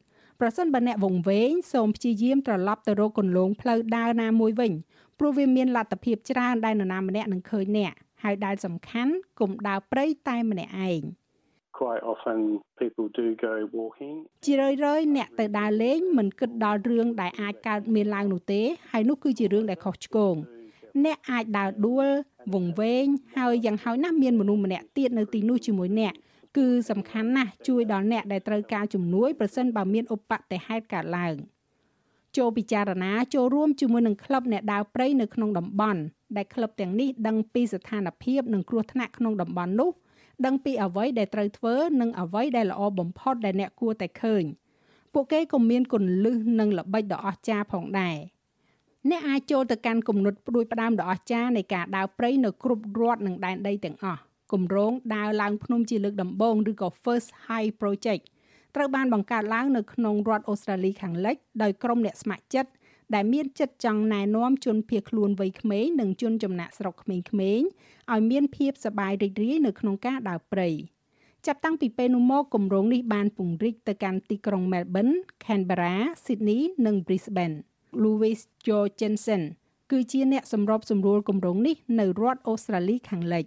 [0.40, 4.72] ប្រសិនបើអ្នកវង្វេងសូមព្យាយាមត្រឡប់ទៅរកគន្លងផ្លូវដើរណាមួយវិញ
[5.18, 11.02] ព្រោះវាមានលទ្ធភាពច្រើនដែលនរណាម្នាក់នឹងឃើញអ្នកហើយដែលសំខាន់កុំដើរព្រៃតែម្នាក់ឯង
[11.78, 12.38] quite often
[12.80, 20.34] people do go walking ជារឿយៗអ្នកទៅដើរលេងមិនគិតដល់រឿងដែលអាចកើតមានឡើងនោះទេហើយនោះគឺជារឿងដែលខុសឆ្គង
[21.04, 22.06] អ្នកអាចដើរដួល
[22.54, 23.04] វង្វេង
[23.36, 26.14] ហើយយ៉ាងហោចណាស់មានមនុស្សម្នាក់ទៀតនៅទីនោះជាមួយអ្នក
[26.56, 31.34] គឺសំខាន់ណាស់ជួយដល់អ្នកដែលត្រូវការជំនួយប្រសិនបើមានឧបទ្ទហេតុកើតឡើង
[32.36, 36.00] ចូលពិចារណាចូលរួមជាមួយនឹងក្លឹបអ្នកដើរព្រៃនៅក្នុងតំបន់
[36.36, 39.90] ដែលក្លឹបទាំងនេះដឹងពីស្ថានភាពនិងគ្រោះថ្នាក់ក្នុងតំបន់នោះ
[40.46, 44.44] ដឹងពីអ្វីដែលត្រូវធ្វើនិងអ្វីដែលល្អបំផុតដែលអ្នកគួរតែឃើញ
[45.12, 48.16] ពួកគេក៏មានគន្លឹះនិងល្បិចដ៏អស្ចារ្យផងដែរ
[49.10, 54.20] អ្នកអាចចូលទៅកាន់គំនិតផ្ដួចផ្ដើមដ៏អស្ចារ្យនៃការដើរព្រៃនៅគ្រប់រដ្ឋនិងដែនដីទាំងអស់
[54.52, 58.24] គម្រោងដើរឡើងភ្នំជាលើកដំបូងឬក៏ First High Project
[58.74, 62.70] ត្រូវបានបង្កើតឡើងនៅក្នុងរដ្ឋអូស្ត្រាលីខាងលិចដោយក្រុមអ្នកស្ម័គ្រចិត្ត
[63.14, 67.24] ដែលមានចិត្តចង់ណែនាំជនភៀសខ្លួនវ័យក្មេងនិងជនចំណាក់ស្រុកក្មេងៗ
[68.12, 70.68] ឲ្យមានភាពសប្បាយរីករាយនៅក្នុងការដើរព្រៃ
[71.46, 77.56] ចាប់តាំងពីពេលនោះមកគម្រោងនេះបានពង្រីកទៅកាន់ទីក្រុង Melbourne, Canberra, Sydney និង Brisbane.
[78.02, 79.42] Louis Jorgensen
[79.90, 83.44] គឺជាអ្នកសម្របសម្រួលគម្រោងនេះនៅរដ្ឋអូស្ត្រាលីខាងលិច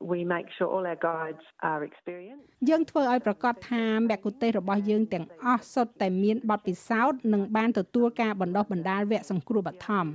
[0.00, 10.06] we make sure all our guides are experienced យើងធ្វើឲ្យប្រកាសថាមគ្គុទេសរបស់ យើងទាំងអស់សុទ្ធតែមានបទពិសោធន៍និងបានទទួលការបណ្ដុះបណ្ដាលវគ្គសង្គ្រោះបឋម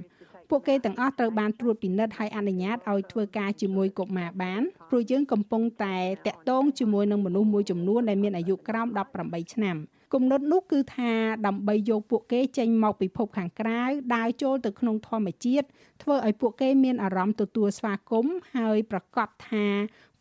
[0.50, 8.88] ពួកគេទាំងអស់ត្រូវបានត្រួតពិនិត្យហើយអនុញ្ញាតឲ្យធ្វើការជាមួយកុមារបានព្រោះយើងកំពុងតែតាក់ទងជាមួយនឹងមនុស្សមួយចំនួនដែលមានអាយុក្រោម
[9.22, 9.78] 18ឆ្នាំ
[10.14, 11.14] គំនិតនោះគឺថា
[11.48, 13.82] ដើម្បីយកពួកគេចេញមកពិភពខាងក្រៅ
[14.16, 15.66] ដើរចូលទៅក្នុងធម្មជាតិ
[16.02, 19.68] ធ្វើឲ្យពួកគេមានអារម្មណ៍ទទួលស្វាគមន៍ហើយប្រកាសថា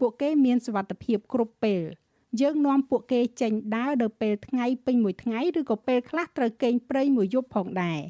[0.01, 1.83] ពួកគេមានសុវត្ថិភាពគ្រប់ពេល
[2.41, 8.01] យើងនាំពួកគេចេញដើរនៅពេលថ្ងៃពេញមួយថ្ងៃឬក៏ពេលខ្លះត្រូវកេងព្រៃមួយយប់ផងដែរ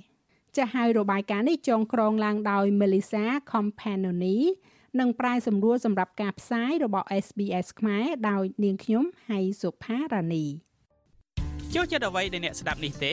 [0.57, 4.39] ចាស់ហើយរបាយការណ៍នេះចងក្រងឡើងដោយ Melissa Companoni
[5.01, 10.47] និងប្រែសម្រួលសម្រាប់ការផ្សាយរបស់ SBS ខ្មែរដោយនាងខ្ញុំហៃសុផារ៉ានី
[11.75, 13.13] ចូលចិត្តអ្វីដែលអ្នកស្ដាប់នេះទេ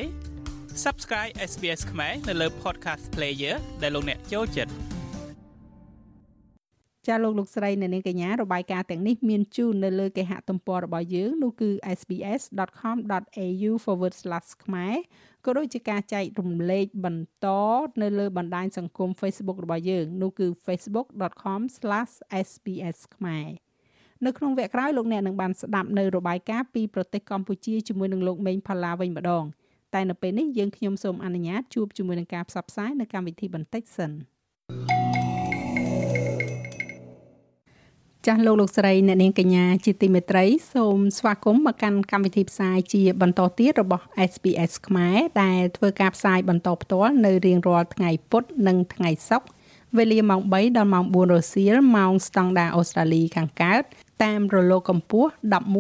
[0.84, 4.72] Subscribe SBS ខ្មែរនៅលើ Podcast Player ដែលលោកអ្នកចូលចិត្ត
[7.08, 11.69] ចាលោកលោកស្រីនៅនាងកញ្ញារបាយការណ៍ទាំងនេះមានជូននៅលើគេហទំព័ររបស់យើងនោះគឺ
[12.00, 13.72] sbs.com.au/
[14.63, 14.95] ខ្មែរ
[15.45, 17.48] ក៏ដូចជាការចែករំលែកបន្ត
[18.02, 23.48] នៅលើបណ្ដាញសង្គម Facebook របស់យើងនោះគឺ facebook.com/sbs ខ្មែរ
[24.25, 29.43] នៅក្នុងវគ្គក្រោយលោកអ្នកនឹងបានស្ដាប់នៅរបាយការណ៍ពីប្រទេសកម្ពុជាជាមួយនឹងលោកមេងផល្លាវិញម្ដង
[29.93, 34.12] តែនៅពេលនេះយើងខ្ញុំសូមអនុញ្ញាតជួបជាមួយនឹងការផ្សព្វផ្សាយនៅកម្មវិធីបន្តិចសិន
[38.27, 49.47] ចាស់លោកលោកស្រីអ្នកនាងកញ្ញាជាទីមេត្រីសូមស្វាគមន៍មកកាន់កម្មវិធីផ្សាយជាបន្តទៀតរបស់ SPS ខ្មែរដែលធ្វើការផ្សាយបន្តផ្ទាល់នៅរៀងរាល់ថ្ងៃពុធនិងថ្ងៃសុក្រ
[49.97, 53.84] វេលាម៉ោង3ដល់ម៉ោង4រសៀលម៉ោងស្តង់ដារអូស្ត្រាលីខាងកើត
[54.23, 55.32] តាមរលកកម្ពស់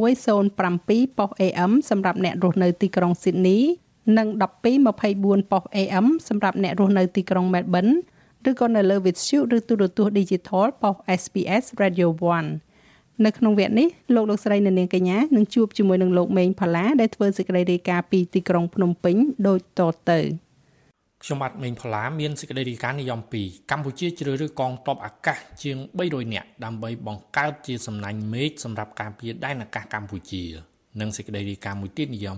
[0.09, 3.61] 1107ប៉ុស AM សម្រាប់អ្នករស់នៅទីក្រុង Sydney
[4.17, 4.27] និង
[4.89, 7.93] 1224ប៉ុស AM សម្រាប់អ្នករស់នៅទីក្រុង Melbourne
[8.49, 12.07] ឬក៏នៅលើ Vitshu ឬទូរទស្សន៍ Digital ប៉ុស SPS Radio
[12.67, 19.15] 1នៅក្នុងវគ្គនេះលោកលោកស្រីនៅនាងកញ្ញានឹងជួបជាមួយនឹងលោកមេងផល្លាដែលធ្វើសេចក្តីរាយការណ៍ពីទីក្រុងភ្នំពេញ
[19.47, 20.19] ដូចតទៅ
[21.23, 30.43] ខ្ញុំបាទមេងផល្លាមានសេចក្តីរាយការណ៍និយម2កម្ពុជាជ្រើសរើសកងទ័ពអាកាសជាង300នាក់ដើម្បីបង្កើតជាសំណាញ់មេឃសម្រាប់ការពារដែនអាកាសកម្ពុជា
[30.99, 32.37] និងសេចក្តីរាយការណ៍មួយទៀតនិយម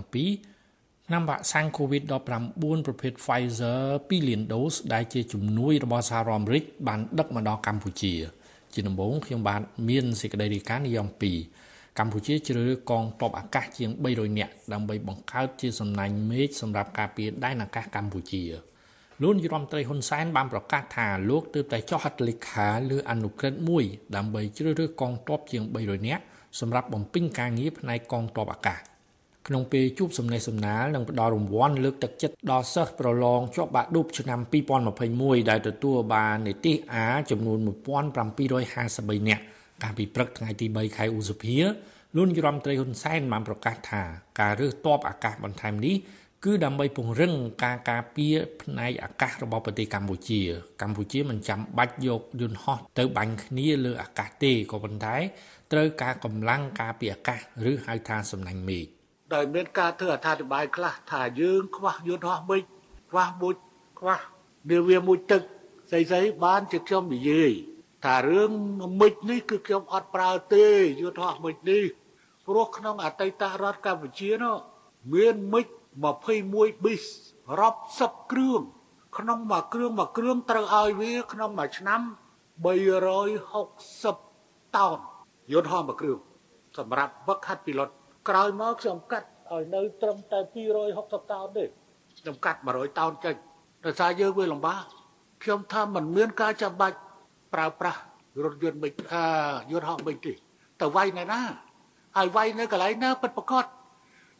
[0.54, 8.14] 2ឆ្នាំវ៉ាក់សាំង COVID-19 ប្រភេទ Pfizer 2លានដូសដែលជាជំនួយរបស់សហរដ្ឋអាមេរិកបានដឹកមកដល់កម្ពុជា
[8.72, 11.08] ជាដំបូងខ្ញុំបាទមានសេចក្តីរាយការណ៍និយម
[11.52, 18.71] 2កម្ពុជាជ្រើសរើសកងទ័ពអាកាសជាង300នាក់ដើម្បីបង្កើតជាសំណាញ់មេឃសម្រាប់ការពារដែនអាកាសកម្ពុជា
[19.22, 23.84] លោកនាយរដ្ឋមន្ត្រីហ៊ុនសែនបានប្រកាសថាលោកទើបតែចុះហត្ថលេខាលើអនុក្រឹត្យមួយ
[24.16, 26.22] ដើម្បីជ្រើសរើសកងទ័ពជាង300នាក់
[26.60, 28.78] សម្រាប់បំពេញការងារផ្នែកកងទ័ពអាកាស
[29.48, 34.40] ក្នុងពេលជួបសំណេះសំណាលនិងផ្ដល់រង្វាន់លើកទឹកចិត្តដល់សិស្សប្រឡងជាប់បាក់ឌុបឆ្នាំ
[34.94, 37.58] 2021ដែលទទួលបាននិទេស A ចំនួន
[38.24, 39.42] 1753នាក់
[39.82, 41.56] កាលពីព្រឹកថ្ងៃទី3ខែឧសភា
[42.16, 44.02] លោកនាយរដ្ឋមន្ត្រីហ៊ុនសែនបានប្រកាសថា
[44.40, 45.96] ការរើសទ័ពអាកាសបន្ថែមនេះ
[46.44, 47.32] គឺដើម្បីពង្រឹង
[47.64, 50.40] ការការពារផ្នែកអាកាសរបស់ប្រទេសកម្ពុជា
[50.82, 55.16] កម្ពុជាមិនចាំបាច់យកយន្តហោះទៅបាញ់គ្នាលើអាកាសទេក៏ប៉ុន្តែ
[55.72, 57.38] ត្រូវការកម្លាំងការពារអាកាស
[57.70, 58.86] ឬហៅថាសំណាញ់មេឃ
[59.34, 62.62] ដោយមានការធ្វើអត្ថាធិប្បាយខ្លះថាយើងខ្វះយន្តហោះមេឃ
[63.10, 63.54] ខ្វះមួយ
[64.00, 64.18] ខ្វះ
[64.70, 65.42] នាវាមួយទឹក
[65.90, 67.52] ស្អីស្អីបានជាខ្ញុំនិយាយ
[68.04, 68.50] ថារឿង
[69.00, 70.66] មិចនេះគឺខ្ញុំអត់ប្រើទេ
[71.00, 71.82] យន្តហោះមិចនេះ
[72.46, 74.56] ព្រោះក្នុងអតីតរដ្ឋកម្ពុជានោះ
[75.14, 75.66] មានមិច
[76.00, 77.04] 21 bis
[77.60, 78.60] រាប់សិបគ្រឿង
[79.18, 82.00] ក្នុងមួយគ្រឿងមួយគ្រឿងត្រូវឲ្យវាក្នុងមួយឆ្នាំ
[82.64, 84.98] 360តោន
[85.52, 86.18] យន្តហោះមួយគ្រឿង
[86.78, 87.88] សម្រាប់វឹកហាត់ពីលុត
[88.28, 90.38] ក្រោយមកខ្ញុំកាត់ឲ្យនៅត្រឹមតែ
[90.86, 91.64] 260តោនទេ
[92.18, 93.34] ខ្ញុំកាត់100តោនចេញ
[93.84, 94.84] ដោយសារយើងវាលំបាក
[95.42, 96.96] ខ្ញុំថាมันមានការចាំបាច់
[97.54, 98.00] ប្រើប្រាស់
[98.44, 99.24] រថយន្តមិនអឺ
[99.70, 100.32] យន្តហោះមិនទេ
[100.80, 101.40] ទៅវាយនៅណា
[102.16, 103.64] ហើយវាយនៅកន្លែងណាពិតប្រកប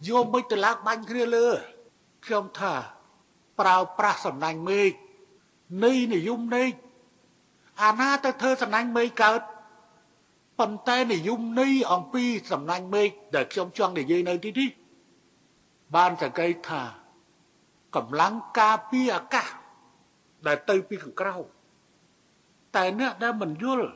[0.09, 1.47] យកមិនទៅឡើងបាញ់គ្នាលើ
[2.25, 2.73] ខ្ញុំថា
[3.61, 4.93] ប្រើប្រាស់សំណាញ់មេឃ
[5.85, 6.65] នៃនិយមនៃ
[7.83, 9.41] អាណាទៅធ្វើសំណាញ់មេឃកើត
[10.59, 14.71] ប៉ុន្តែនិយមនៃអំពីសំណាញ់មេឃដែលខ្ញុំចង់និយាយនៅទីនេះ
[15.95, 16.83] បានសង្កេតថា
[17.97, 19.49] កម្លាំងការពារអាកាស
[20.47, 21.35] ដែលទៅពីខាងក្រៅ
[22.77, 23.89] តែអ្នកដែលមិនយល់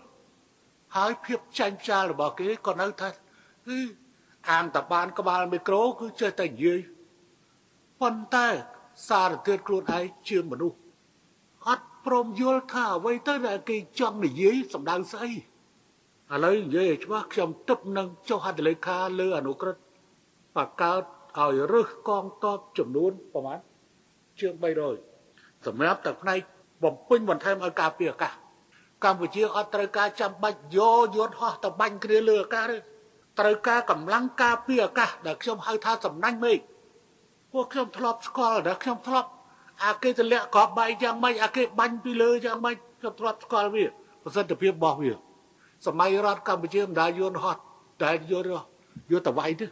[0.97, 3.79] ហើយភាពចាញ់ផ្ចាលរបស់គេក៏នៅថាគឺ
[4.51, 6.81] អាងតបានក្បាលមីក្រូគឺចេះតែនិយាយ
[8.01, 8.49] ប៉ុន្តែ
[9.09, 10.79] សារធាតុខ្លួនឯងជាមនុស្ស
[11.69, 15.37] អត់ព្រមយល់ថាអ្វីទៅដែលគេចង់និយាយសម្ដៅស្អីឥ
[16.45, 19.83] ឡូវនិយាយឲ្យច្បាស់ខ្ញុំទឹកនឹងចុះហត្ថលេខាលើអនុក្រឹត្យ
[20.57, 21.03] បកកើត
[21.39, 23.59] ឲ្យរឹសកងតបចំនួនប្រមាណ
[24.41, 24.55] ជាង
[25.09, 26.41] 300សម្រាប់តែផ្នែក
[26.85, 28.33] បំពេញបន្ថែមឲ្យការពារអាកាស
[29.05, 32.77] កម្ពុជាអត់ត្រូវការចាំបាច់យកយន្តហោះទៅបាញ់គ្នាលើអាកាសទេ
[33.39, 36.59] ត្រូវការកម្លាំងការពារអាកាសដែលខ្ញុំហៅថាសំណាញ់មេឃ
[37.53, 39.29] ពួកខ្ញុំធ្លាប់ស្គាល់ដែលខ្ញុំធ្លាប់
[39.85, 43.85] អាគេទម្លាក់ក្របបែកយ៉ាងម៉េចអាគេបាញ់ពីលើយ៉ាងម៉េចខ្ញុំធ្លាប់ស្គាល់វា
[44.23, 45.13] ប្រសិទ្ធភាពរបស់វា
[45.87, 47.57] សម័យរដ្ឋកម្ពុជាមិនដែលយន្តហោះ
[48.03, 48.49] តែយន្ត
[49.13, 49.67] យកទៅវាយទេ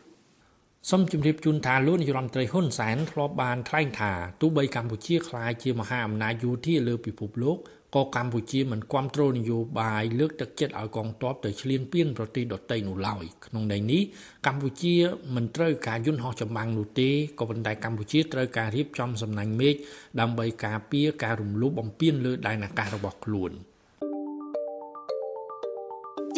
[0.90, 7.58] សូមជម្រាបជូនថាលោកនាយរដ្ឋមន្ត្រីហ៊ុនសែនធ្លាប់បានថ្លែងថាទោះបីកម្ពុជាក្លាយជាមហាអំណាចយោធាលើពិភពលោក
[7.94, 14.02] ក៏កម្ពុជាមិនគ្រប់គ្រងនយោបាយលើកទឹកចិត្តឲ្យកងទ័ពទៅឈ្លានពានប្រទេសដទៃនោះឡើយក្នុងន័យនេះ
[14.46, 14.94] កម្ពុជា
[15.34, 19.74] មិនត្រូវការយន្តហោះចម្បាំងនោះទេក៏ប៉ុន្តែកម្ពុជាត្រូវការរៀបចំសំណាញ់មេឃ
[20.20, 23.52] ដើម្បីការពារការរំលោភបំពានលើដែនអាកាសរបស់ខ្លួន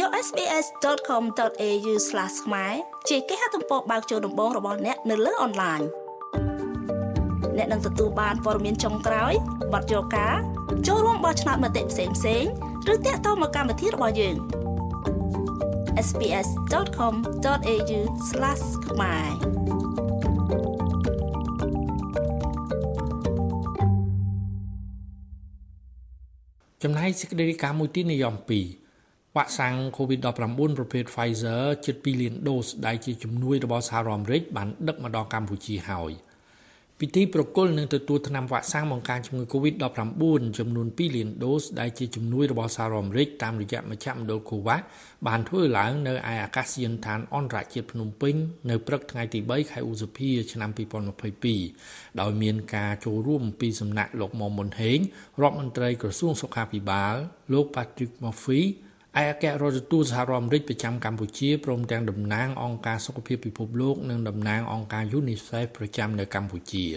[0.00, 1.92] យក sbs.com.au/
[2.42, 2.74] ខ្មែរ
[3.08, 5.82] ជាគេហទំព័របើកចូលដំបងរបស់អ្នកនៅលើអនឡាញ
[7.56, 9.32] អ្នកនឹងទទួលបានព័ត៌មានចុងក្រោយ
[9.74, 10.34] បទយការ
[10.86, 12.44] ចូលរួមបោះឆ្នោតមតិផ្សេងផ្សេង
[12.92, 14.36] ឬតាក់ទងមកកម្មវិធីរបស់យើង
[16.06, 17.20] sbs.com.au/
[18.88, 19.30] ខ្មែរ
[26.82, 36.12] ចំណែកសេចក្តីរាយការណ៍មួយទៀតនិយម2វ៉ាក់សាំង COVID-19 ប្រភេទ Pfizer ជិត2លានដូសដែលជាជំនួយរបស់សហរដ្ឋអាមេរិកបានដឹកមកដល់កម្ពុជាហើយ។
[37.00, 44.82] ពិធីប្រគល់នឹងទទួលថ្នាំវ៉ាក់សាំងបង្ការជំងឺ Covid-19 ចំនួន2លានដូសដែលជាជំនួយរបស់សហរដ្ឋអាមេរិកតាមរយៈមជ្ឈមណ្ឌល COVAX
[45.26, 48.34] បានធ្វើឡើងនៅឯអាកាសយានដ្ឋានអន្តរជាតិភ្នំពេញ
[48.70, 50.70] នៅព្រឹកថ្ងៃទី3ខែឧសភាឆ្នាំ
[51.44, 54.98] 2022ដោយមានការចូលរួមពីសំណាក់លោកមុំមុនហេង
[55.42, 57.14] រដ្ឋមន្ត្រីក្រសួងសុខាភិបាល
[57.52, 58.62] លោក Patrick Murphy
[59.24, 66.96] ឯកអគ្គរដ្ឋទូតសហរដ្ឋអាមេរិកប្រចាំកម្ពុជាព្រមទាំងតំណាងអង្គការសុខភាពពិភពលោកនិងតំណាងអង្គការ UNICEF ប្រចាំនៅកម្ពុជារ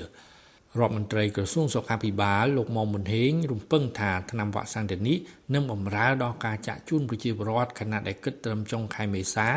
[0.86, 5.18] ដ្ឋមន្ត្រីក្រសួងសុខាភិបាលលោកមុំមុនហេងរំពឹងថាថ្នាំវ៉ាក់សាំងទាំងនេះ
[5.54, 9.48] នឹងបម្រើដល់ការចាក់ជូនប្រជាពលរដ្ឋខណៈដែលគិតត្រឹមចុងខែមេសា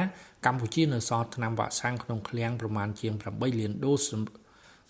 [0.46, 4.10] កម្ពុជានៅសល់ថ្នាំវ៉ាក់សាំងក្នុងឃ្លាំងប្រមាណជាង8លានដូស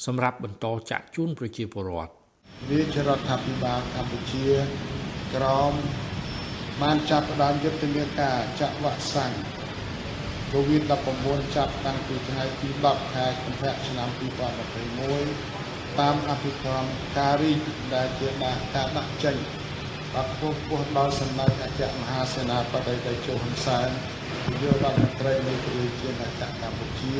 [0.07, 2.12] សម្រាប់បន្តចាក់ជូនប្រជាពលរដ្ឋ
[2.70, 4.47] រាជរដ្ឋាភិបាលកម្ពុជា
[5.35, 5.75] ក្រោម
[6.81, 9.33] បានចាប់ផ្ដើមយុទ្ធនាការចាក់វ៉ាក់សាំង
[10.53, 14.09] COVID-19 ចាប់តាំងពីថ្ងៃទី10ខែកុម្ភៈឆ្នាំ
[14.85, 16.85] 2021តាមអភិក្រម
[17.18, 17.61] ការរីក
[17.95, 19.37] ដែលជាដាក់ការដាក់ចេញ
[20.14, 23.89] បាទពោះពោះដល់សម្ដេចអគ្គមហាសេនាបតីតេជោហ៊ុនសែន
[24.47, 27.18] នាយករដ្ឋមន្ត្រីនៃប្រជាជាតិកម្ពុជា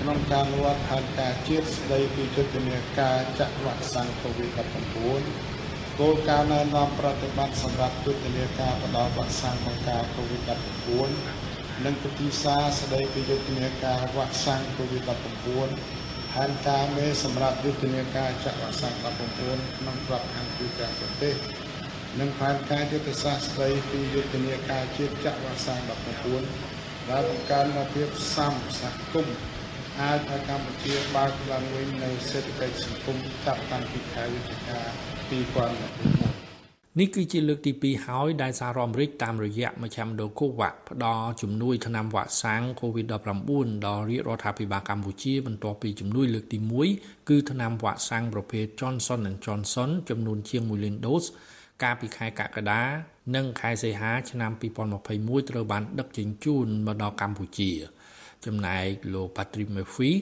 [0.00, 5.53] ក្នុងការវត្តផែនការជាតិស្តីពីយុទ្ធនាការចាក់វ៉ាក់សាំង COVID-19
[6.00, 18.94] គោលការណ៍ណែនាំប្រតិបត្តិសម្រាប់យុទ្ធនាការផ្តល់វ៉ាក់សាំងបង្ការ COVID-19 និងពតិសាស្តីពីយុទ្ធនាការវ៉ាក់សាំង COVID-19 ផែនការមេសម្រាប់យុទ្ធនាការចាក់វ៉ាក់សាំង
[19.40, 21.34] 19ក្នុងក្របខ័ណ្ឌទូទាំងប្រទេស
[22.20, 25.80] និងផែនការយុទ្ធសាស្ត្រស្តីពីយុទ្ធនាការជាតិចាក់វ៉ាក់សាំង
[26.44, 29.36] 19ដែលបង្កើននូវភាពសមសហគមន៍
[30.00, 34.80] អាចឲ្យកម្ពុជាបើកឡើងវិញនៅសេដ្ឋកិច្ចសង្គមចាប់តាំងពីខែវិច្ឆិកា
[35.30, 43.52] 2021នេះគឺជាលើកទី2ហើយដែលសហរដ្ឋអាមេរិកតាមរយៈមជ្ឈមណ្ឌល COVAX ផ្ដល់ជំនួយថ្នាំវ៉ាក់សាំង COVID-19
[43.86, 46.58] ដល់រាជរដ្ឋាភិបាលកម្ពុជាបន្ទាប់ពីជំនួយលើកទី
[46.94, 51.24] 1គឺថ្នាំវ៉ាក់សាំងប្រភេទ Johnson Johnson ចំនួនជាង1លានដូស
[51.82, 52.82] កាលពីខែកក្កដា
[53.34, 54.52] និងខែសីហាឆ្នាំ
[55.00, 57.72] 2021ត្រូវបានដឹកជញ្ជូនមកដល់កម្ពុជា
[58.46, 60.12] ចំណែកលោក Patrick Murphy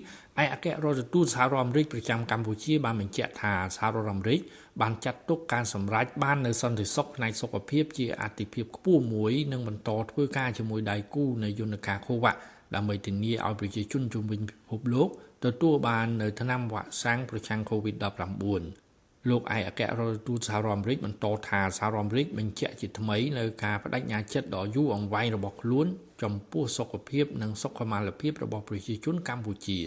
[0.42, 4.40] ឯកអគ្គរដ្ឋទូតសហរដ្ឋអាមេរិកប្រចាំកម្ពុជាបានបញ្ជាក់ថាសហរដ្ឋអាមេរិក
[4.80, 12.36] បានចាត់ទុកការសម្រេចបាននៅសន្តិសុខផ្នែកសុខភាពជាអាទិភាពខ្ពស់មួយនិងបន្តធ្វើការជាមួយដៃគូនៃយន្តការ COVAX
[12.74, 15.08] ដើម្បីធានាឲ្យប្រជាជនជុំវិញពិភពលោក
[15.44, 25.86] ទទួលបាននៅថ្នាំវ៉ាក់សាំងប្រឆាំង COVID-19 លោកឯកអគ្គរដ្ឋទូតសហរដ្ឋអាមេរិកបន្តថាសហរដ្ឋអាមេរិកបញ្ជាក់ជាថ្មីនៅការបដិញ្ញាចិត្តដ៏យូរអង្វែងរបស់ខ្លួន
[26.22, 29.80] ចំពោះសុខភាពនិងសុខុមាលភាពរបស់ប្រជាជនកម្ពុជា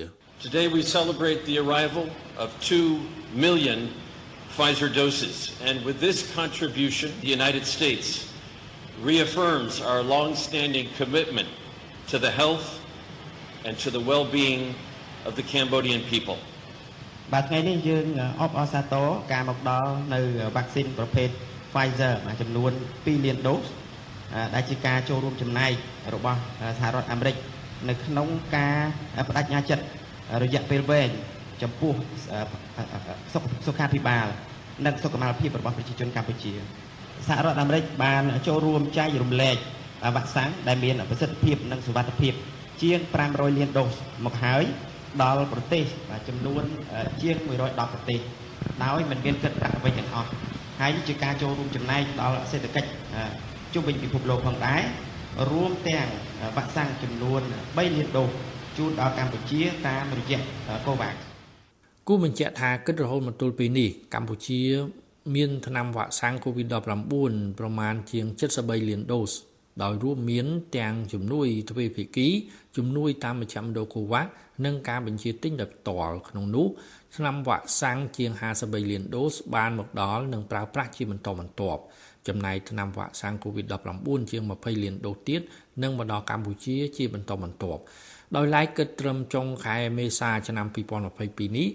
[0.45, 2.05] Today we celebrate the arrival
[2.43, 3.79] of 2 million
[4.57, 5.36] Pfizer doses
[5.68, 8.09] and with this contribution the United States
[9.03, 11.48] reaffirms our long-standing commitment
[12.09, 12.66] to the health
[13.64, 14.74] and to the well-being
[15.24, 16.38] of the Cambodian people.
[17.32, 18.07] បាទថ្ងៃនេះយើង
[18.40, 20.20] អបអរសាទរការមកដល់នៅ
[20.57, 21.28] វ៉ាក់ស៊ីនប្រភេទ
[21.72, 23.64] Pfizer ចំនួន2លានដូស
[24.55, 25.72] ដែលជាការចូលរួមចំណែក
[26.14, 26.38] របស់
[26.78, 27.36] សហរដ្ឋអាមេរិក
[27.88, 28.76] នៅក្នុងការ
[29.28, 29.84] បដិញ្ញាចិត្ត
[30.42, 31.11] រយៈពេលវែង
[31.64, 31.93] ចំពោះ
[33.66, 34.28] សុខាភិបាល
[34.86, 36.53] និងសុខុមាលភាពរបស់ប្រជាជនកម្ពុជា
[37.28, 39.58] សហរដ្ឋអាមេរិកបានចូលរួមចែករំលែក
[40.16, 42.34] វ៉ាក់សាំងដែលមានប្រសិទ្ធភាពនិងសុវត្ថិភាព
[42.82, 42.99] ជាង
[43.30, 43.95] 500លានដូស
[44.26, 44.64] មកហើយ
[45.24, 45.86] ដល់ប្រទេស
[46.28, 46.64] ចំនួន
[47.22, 47.36] ជាង
[47.66, 48.20] 110ប្រទេស
[48.84, 50.30] ដោយមិនមានគិតប្រាក់អ្វីទាំងអស់
[50.82, 52.89] ហើយជាការចូលរួមចំណែកដល់សេដ្ឋកិច្ច
[53.74, 54.82] ជុំវិញពិភពលោកផងដែរ
[55.51, 56.08] រួមទាំង
[56.56, 58.30] វ៉ាក់សាំងចំនួន3លានដូស
[58.78, 60.39] ជូនដល់កម្ពុជាតាមរយៈ
[60.86, 61.24] COVAX
[62.10, 64.62] គូបញ្ជាក់ថាគិតរហូតមកទល់ពេលនេះកម្ពុជា
[65.36, 66.80] មានថ្នាំវ៉ាក់សាំង COVID-19
[67.60, 69.32] ប្រមាណជាង73លានដូស
[69.84, 70.47] ដោយរួមមាន
[70.78, 72.28] ទាំងជំនួយទ្វេភាគី
[72.78, 74.28] ជំនួយតាមមជ្ឈមណ្ឌល COVAX
[74.66, 76.68] និងការបញ្ជាទិញដោយផ្ទាល់ក្នុងនោះ
[77.16, 78.32] ថ្នាំវ៉ាក់សាំងជាង
[78.62, 81.82] 53លានដូសបានមកដល់និងប្រើប្រាស់ជាបន្តបន្ទាប់
[82.28, 85.41] ចំណែកថ្នាំវ៉ាក់សាំង COVID-19 ជាង20លានដូសទៀត
[85.84, 87.82] នឹងមកដល់កម្ពុជាជាបន្តបន្ទាប់
[88.36, 91.70] ដោយឡែកគិតត្រឹមចុងខែមេសាឆ្នាំ2022នេះ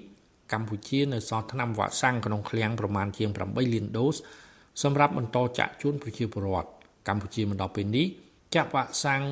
[0.53, 4.17] កម្ពុជានៅសល់ថ្នាំវ៉ាក់សាំងក្នុងឃ្លាំងប្រមាណជាង8លានដូស
[4.83, 6.71] សម្រាប់បន្តចាក់ជូនប្រជាពលរដ្ឋ
[7.09, 8.07] កម្ពុជាមកដល់ពេលនេះ
[8.55, 9.23] ចាក់វ៉ាក់សាំង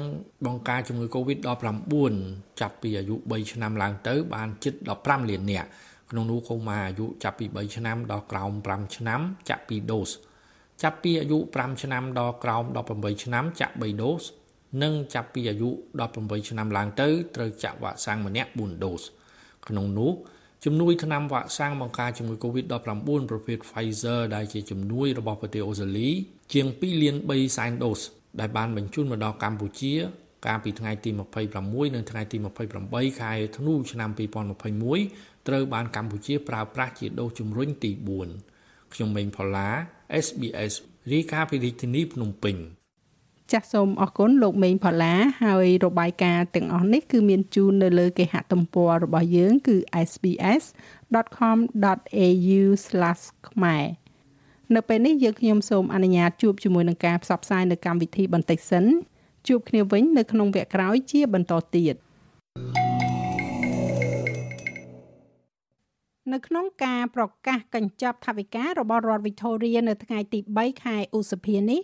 [0.46, 2.14] បង្ការជំងឺ Covid-19
[2.60, 5.68] ចាប់ពីអាយុ3ឆ្នាំឡើងទៅ បានជិត15លាននាក់
[6.10, 10.10] ក្នុងនោះកុមារអាយុចាប់ពី3ឆ្នាំដល់ក្រោម5ឆ្នាំ ចាក់2ដូស
[10.82, 12.64] ចាប់ពីអាយុ5ឆ្នាំដល់ក្រោម
[12.94, 14.22] 18ឆ្នាំចាក់3ដូស
[14.82, 15.70] និងចាប់ពីអាយុ
[16.08, 19.02] 18ឆ្នាំឡើងទៅត្រូវចាក់វ៉ាក់សាំងម្នាក់4ដូស
[19.68, 20.12] ក្នុងនោះ
[20.64, 26.10] ជំនួយថ្នាំវ៉ាក់សាំងបង្ការជំងឺ Covid-19 ប្រភេទ Pfizer ដែលជាជំនួយរបស់ប្រទេសអូស្ត្រាលី
[26.52, 28.00] ជាង2លាន3សែនដូស
[28.40, 29.94] ដែលបានបញ្ជូនមកដល់កម្ពុជា
[30.46, 31.10] កាលពីថ្ងៃទី
[31.52, 32.36] 26និងថ្ងៃទី
[32.78, 34.10] 28ខែធ្នូឆ្នាំ
[34.78, 37.90] 2021ត្រូវបានកម្ពុជាប្រើប្រាស់ជាដូសជំរុញទី
[38.42, 39.68] 4ខ្ញុំមេងផល្លា
[40.24, 40.72] SBS
[41.12, 42.56] រាយការណ៍ពីរាជធានីភ្នំពេញ
[43.52, 49.76] ចាសសូមអរគុណលោកមេងផល្លាហើយរបាយការណ៍ទាំងអស់នេះគឺមានជូននៅលើគេហទំព័ររបស់យើងគឺ
[50.08, 50.60] sbs.com.au/
[53.48, 53.84] ខ្មែរ
[54.74, 58.84] នៅពេលនេះយើងខ្ញុំសូមអនុញ្ញាតជួបជាមួយនឹងការផ្សព្វផ្សាយនៅកម្មវិធីបន្តិចសិន
[59.48, 61.94] ជួបគ្នាវិញនៅក្នុងវគ្គក្រោយជាបន្តទៀត
[66.32, 71.80] នៅក្នុងការប្រកាសកញ្ចប់ថវិការបស់រដ្ឋ Victoria នៅថ្ងៃទី3ខែឧសភានេះ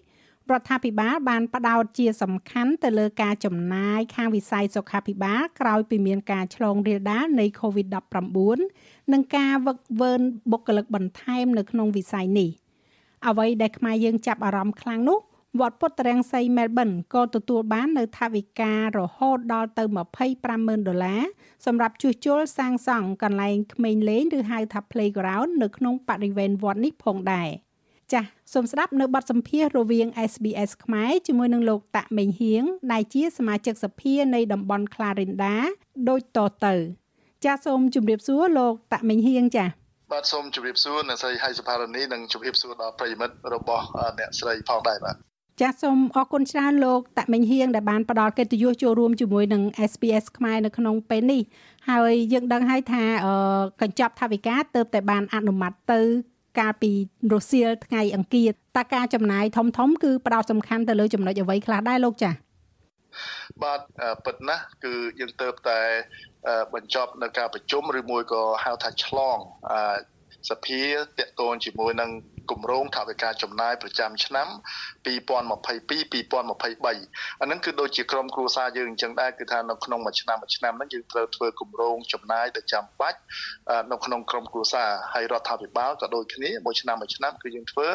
[0.53, 10.12] រដ្ឋាភិបាលបានផ្ដោតជាសំខាន់ទៅលើការចំណាយខាងវិស័យសុខាភិបាលក្រោយពីមានការឆ្លងរាលដាលនៃ COVID-19 និងការវឹកវើ
[10.53, 12.51] បុគ្គលិកបន្ថែមនៅក្នុងវិស័យនេះ។
[13.28, 15.18] អ្វីដែលខ្មែរយើងចាប់អារម្មណ៍ខ្លាំងនោះ
[15.61, 19.84] វត្តពុទ្ធរាំងសីមែលប៊នក៏ទទួលបាននៅថវិការហូតដល់ទៅ
[20.36, 21.22] 250,000ដុល្លារ
[21.66, 27.49] សម្រាប់ជួសជុលសាងសង់កន្លែងក្មេងលេងឬហៅថា playground នៅក្នុងបរិវេណវត្តនេះផងដែរ
[28.12, 35.55] ចាសសូមស្ដាប់នៅបទសម្ភាសន៍រវាង SBS ខ្មែរជាមួយនឹងលោកតាក់មេងហៀងដែលជាសមាជិកសភានៃតំបន់ Clarinda
[36.09, 36.74] ដូចតទៅ
[37.44, 39.68] ចាសសូមជម្រាបសួរលោកតាក់មេងហៀងចាស
[40.12, 43.84] បាទសូមជម្រាបសួរអ្នកស្រីហៃសុផារនីនិងជម្រាបសួរដល់ប្រិយមិត្តរបស់
[44.18, 45.16] អ្នកស្រីផងដែរបាទ
[45.61, 51.42] ចាសសូមអរគុណច្រើនលោកតាក់មេងហៀងដែលបានផ្ដល់កិត្តិយសចូលរួមជាមួយនឹង SPS ខ្មែរនៅក្នុងពេលនេះ
[51.88, 53.05] ហើយយើងដឹងហើយថា
[53.82, 56.00] កញ្ចប់ថវិកាទៅតែបានអនុម័តទៅ
[56.59, 56.92] កាលពី
[57.32, 62.34] រសៀលថ្ងៃអង្គារតើការចំណាយធំធំគឺផ្ដោតសំខាន់ទៅលើចំណុចអ្វីខ្លះដែរលោកចា៎
[63.62, 63.80] បាទ
[64.24, 65.80] ពិតណាស់គឺយើងទៅតែ
[66.74, 69.38] បញ្ចប់នៅការប្រជុំឬមួយក៏ហៅថាឆ្លង
[70.51, 70.82] សភា
[71.18, 72.11] តកតូនជាមួយនឹង
[72.51, 74.49] គម្រោងថវិកាចំណាយប្រចាំឆ្នាំ
[75.07, 83.18] 2022 2023អានឹងគឺដូចជាក្រុមគ្រួសារយើងអញ្ចឹងដែរគឺថានៅក្នុងមួយឆ្នាំមួយឆ្នាំហ្នឹងយើងត្រូវធ្វើគម្រោងចំណាយដែលចាំបាច់
[83.92, 87.88] នៅក្នុងក្រុមគ្រួសារហើយរដ្ឋាភិបាលក៏ដូចគ្នាមួយឆ្នាំមួយឆ្នាំគឺយើងធ្វើ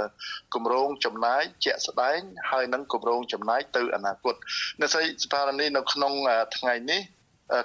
[0.56, 2.20] គម្រោងចំណាយជាក់ស្ដែង
[2.52, 4.36] ហើយនឹងគម្រោងចំណាយទៅអនាគត
[4.82, 6.14] នៅស្អីស្ថានីនៅក្នុង
[6.58, 7.02] ថ្ងៃនេះ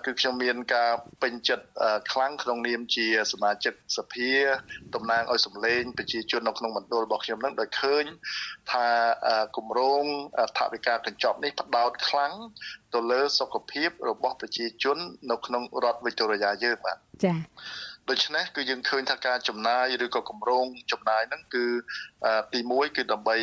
[0.04, 0.90] គឺខ្ញុំមានការ
[1.22, 1.66] ពេញចិត្ត
[2.12, 4.30] ខ្លាំងក្នុងនាមជាសមាជិកសភា
[4.94, 8.04] តំណាងឲ្យសម្លេងប្រជាជននៅក្នុងមណ្ឌលរបស់ខ្ញុំនឹងដោយឃើញ
[8.72, 8.86] ថា
[9.56, 10.04] គម្រោង
[10.58, 12.32] ថវិកាកញ្ចប់នេះផ្ដោតខ្លាំង
[12.94, 14.98] ទៅលើសុខភាពរបស់ប្រជាជន
[15.30, 17.36] នៅក្នុងរដ្ឋវិកតូរីយ៉ាយើងបាទចា៎
[18.10, 21.64] ដូច្នេះគឺយើងឃើញថាការចំណាយឬក៏គម្រោងចំណាយហ្នឹងគឺ
[22.52, 23.36] ទី1គឺដើម្បី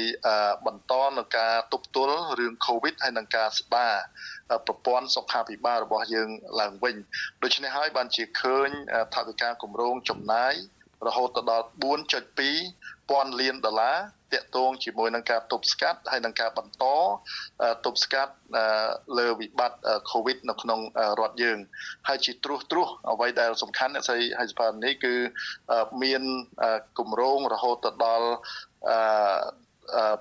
[0.65, 3.93] បន្តនៅការទប់ទល់រឿង COVID ហើយនឹងការស្ដារ
[4.67, 6.29] ប្រព័ន្ធសុខាភិបាលរបស់យើង
[6.61, 6.95] ឡើងវិញ
[7.43, 8.69] ដូច្នេះហើយបានជាឃើញ
[9.15, 10.53] ថវិកាគម្រោងចំណាយ
[11.07, 11.65] រហូតដល់
[12.37, 13.97] 4.2ពាន់លានដុល្លារ
[14.33, 16.85] តាក់ទងជាមួយនឹងការទប់ស្កាត់ហើយនឹងការបន្ត
[17.85, 18.33] ទប់ស្កាត់
[19.17, 19.79] លើវិបត្តិ
[20.11, 20.79] COVID នៅក្នុង
[21.19, 21.57] រដ្ឋយើង
[22.07, 25.13] ហើយជាត្រួសត្រាសអ្វីដែលសំខាន់អ្នកស្រីហៃសផាននេះគឺ
[26.03, 26.21] មាន
[26.99, 28.29] គម្រោងរហូតទៅដល់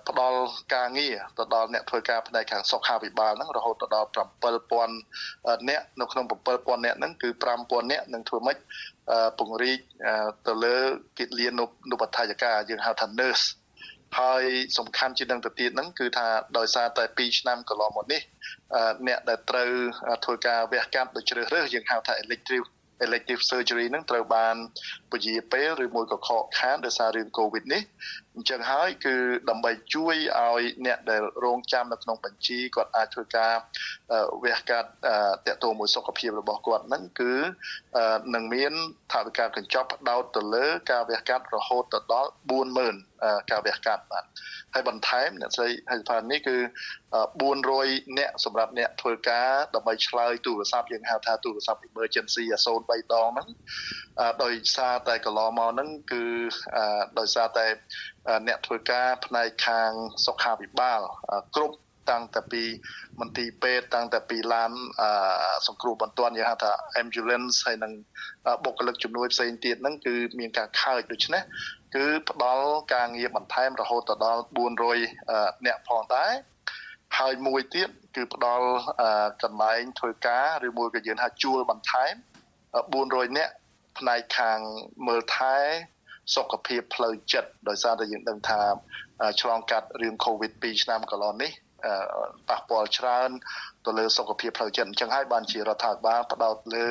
[0.09, 0.41] ផ្ដល់
[0.75, 4.09] ការងារទៅដល់អ្នកធ្វើការផ្នែកខាងសុខាភិបាលហ្នឹងរហូតដល់
[4.69, 8.59] 7000អ្នកនៅក្នុង7000អ្នកហ្នឹងគឺ5000អ្នកនឹងធ្វើម៉េច
[9.39, 9.79] ពង្រីក
[10.47, 10.77] ទៅលើ
[11.19, 11.53] កិច្ចលៀន
[11.91, 13.47] នុបដ្ឋាយការយើងហៅថា nurse
[14.19, 14.45] ហើយ
[14.79, 16.27] សំខាន់ជាងនឹងទៅទៀតហ្នឹងគឺថា
[16.59, 18.23] ដោយសារតែ2ឆ្នាំកន្លងមកនេះ
[19.07, 19.71] អ្នកដែលត្រូវ
[20.25, 22.65] ធ្វើការវះកាត់ដោយជ្រើសរើសយើងហៅថា elective
[23.07, 24.57] elective surgery ហ្នឹងត្រូវបាន
[25.11, 27.83] ពជាពេលឬមួយក៏ខកខានដោយសាររឿង COVID នេះ
[28.41, 29.15] អញ្ចឹងហើយគឺ
[29.51, 33.55] ដើម្បីជួយឲ្យអ្នកដែលរងចាំនៅក្នុងបញ្ជីគាត់អាចធ្វើការ
[34.45, 34.89] វះកាត់
[35.47, 37.33] តកតមួយសុខភាពរបស់គាត់ហ្នឹងគឺ
[38.35, 38.73] នឹងមាន
[39.13, 42.31] ថវិកាកញ្ចប់ផ្ដោតទៅលើការវះកាត់រហូតទៅដល់
[42.91, 44.25] 40000ការវះកាត់បាទ
[44.75, 46.57] ហើយបន្ថែមអ្នកស្រីហេតុផលនេះគឺ
[47.37, 52.45] 400អ្នកសម្រាប់អ្នកធ្វើការដើម្បីឆ្លើយទូរស័ព្ទយើងហៅថាទូរស័ព្ទ emergency
[52.79, 53.49] 03ដងហ្នឹង
[54.45, 56.25] ដោយសារតែកន្លងមកហ្នឹងគឺ
[57.19, 57.67] ដោយសារតែ
[58.29, 59.91] អ្នកធ្វើការផ្នែកខាង
[60.27, 61.01] សុខាភិបាល
[61.57, 61.77] គ្រប់
[62.11, 62.63] តាំងតែពី
[63.21, 64.73] មន្ទីរពេទ្យតាំងតែពីឡាន
[65.67, 66.73] សង្គ្រោះបន្ទាន់យើងហៅថា
[67.03, 67.93] ambulance ហើយនឹង
[68.65, 71.43] បុគ្គលិកជំនួយផ្សេងទៀតហ្នឹងគឺមានការខើចដូច្នេះ
[71.95, 74.43] គឺផ្ដល់ការងារបន្ថែមរហូតដល់
[75.05, 76.33] 400អ្នកផងដែរ
[77.19, 78.69] ហើយមួយទៀតគឺផ្ដល់
[79.43, 82.13] កន្លែងធ្វើការឬមួយក៏យើងហៅជួលបន្ថែម
[82.75, 83.53] 400នាក់
[83.99, 84.59] ផ្នែកខាង
[85.07, 85.57] មើលថែ
[86.35, 88.61] សុខភាពផ្លូវចិត្តដោយសារតែយើងដឹងថា
[89.41, 91.53] ឆ្លងកាត់រឿង COVID 2ឆ្នាំកន្លងនេះ
[92.49, 93.31] ប៉ះពាល់ច្រើន
[93.87, 96.87] ទៅលើសុខភាពផ្លូវចិត្តអញ្ចឹងហើយបានជារដ្ឋាភិបាលផ្ដោតលើ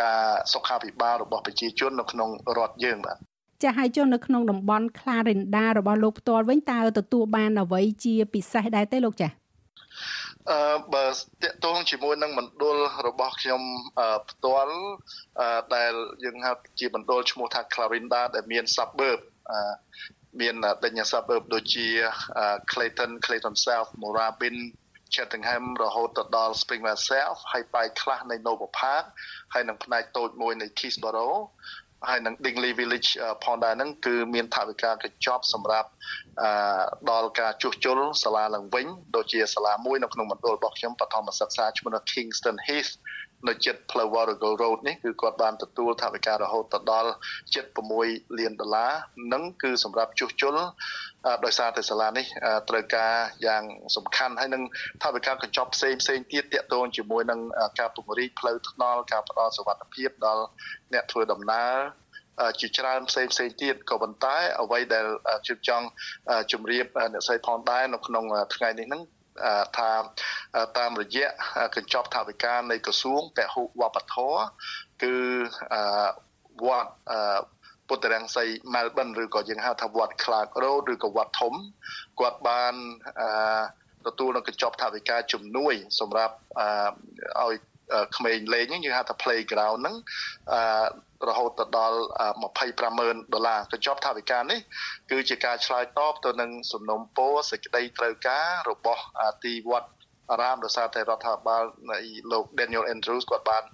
[0.00, 3.16] ការសុខាភិបាលរបស់ប្រជាជននៅក្នុងរដ្ឋយើងបាទ
[3.62, 9.34] ចាស់ហើយជននៅក្នុងតំបន់ Clarinda របស់លោកផ្ទាល់វិញតើទទួលបានអ្វីជាពិសេសដែរទេលោកចាស់
[10.52, 10.62] អឺ
[10.94, 13.62] បើតកតងជាមួយនឹងមណ្ឌលរបស់ខ្ញុំ
[14.30, 14.76] ផ្ទាល់
[15.76, 15.92] ដែល
[16.24, 19.20] យើងហៅជាមណ្ឌលឈ្មោះថា Clarinda ដែលមាន suburb
[20.40, 21.88] មានដេញ suburb ដូចជា
[22.70, 24.56] Clayton Clayton South Moorabbin
[25.14, 29.04] Cheltenham រហូតទៅដល់ Springvale South ហើយបែកខ្លះនៃ Nova Park
[29.54, 31.40] ហើយនឹងផ្នែកតូចមួយនៃ Keysborough
[32.08, 33.08] ហើយនឹង Dingley Village
[33.44, 35.88] ផងដែរហ្នឹងគឺមានថវិកាកញ្ចប់សម្រាប់
[37.10, 38.86] ដល់ការជួសជុលសាលាឡើងវិញ
[39.16, 42.92] ដូចជាសាលាមួយនៅក្នុងមណ្ឌលរបស់ខ្ញុំបឋមសិក្សាឈ្មោះ Kingston Heath
[43.48, 47.10] នៅចិត្តផ្លូវ Warrego Road នេះគឺគាត់បានទទួលថវិការហូតដល់
[47.72, 48.92] 76លានដុល្លារ
[49.32, 50.56] នឹងគឺសម្រាប់ជួសជុល
[51.44, 52.26] ដោយសារតែសាលានេះ
[52.68, 53.12] ត្រូវការ
[53.46, 53.62] យ៉ាង
[53.96, 54.62] សំខាន់ហើយនឹង
[55.02, 57.40] ថវិកាកញ្ចប់ផ្សេងផ្សេងទៀតតាក់ទងជាមួយនឹង
[57.78, 60.44] ការពង្រីកផ្លូវថ្នល់ការផ្ដល់សុវត្ថិភាពដល់
[60.92, 61.74] អ្នកធ្វើដំណើរ
[62.60, 65.06] ជាច្រើនផ្សេងផ្សេងទៀតក៏ប៉ុន្តែអ្វីដែល
[65.46, 65.86] ជឿចង់
[66.52, 68.24] ជម្រាបអ្នកស្រីផងដែរនៅក្នុង
[68.54, 69.02] ថ្ងៃនេះហ្នឹង
[69.78, 69.90] ថា
[70.78, 71.26] តាមរយៈ
[71.76, 74.42] កញ្ចប់ថវិកានៃក្រសួងពហុវប្បធម៌
[75.02, 75.14] គឺ
[76.66, 76.90] វត្ត
[77.88, 81.54] ពពុទ្ធរាំងសី Melbourne ឬក៏យើងហៅថាវត្ត Clark Road ឬក៏វត្តធំ
[82.20, 82.74] គាត់បាន
[83.20, 86.34] អឺទទួលនៅកញ្ចប់ថវិកាជំនួយ សម្រាប់
[87.38, 87.54] អឺឲ្យ
[88.16, 89.96] ក្មេងលេងហ្នឹងយើងហៅថា playground ហ្នឹង
[90.52, 91.98] អឺរហូតទៅដល់
[92.62, 94.60] 250,000ដុល្លារកញ្ចប់ថវិកានេះ
[95.10, 99.02] គឺជាការឆ្លើយតបទៅនឹងសំណុំពរសេចក្តីត្រូវការរបស់
[99.44, 99.90] ទីវត្ត
[100.30, 101.98] អារាមដោយសារតែរដ្ឋាភិបាលនៃ
[102.32, 103.64] លោក Daniel Andrews គាត់បាន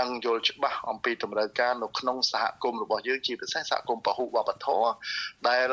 [0.00, 4.90] ដឹងយល់ច្បាស់អំពីតម្រូវការនៅក្នុងសហគមន៍របស់យើងជាពិសេសសហគមន៍ពហុវប្បធម៌
[5.48, 5.68] ដែល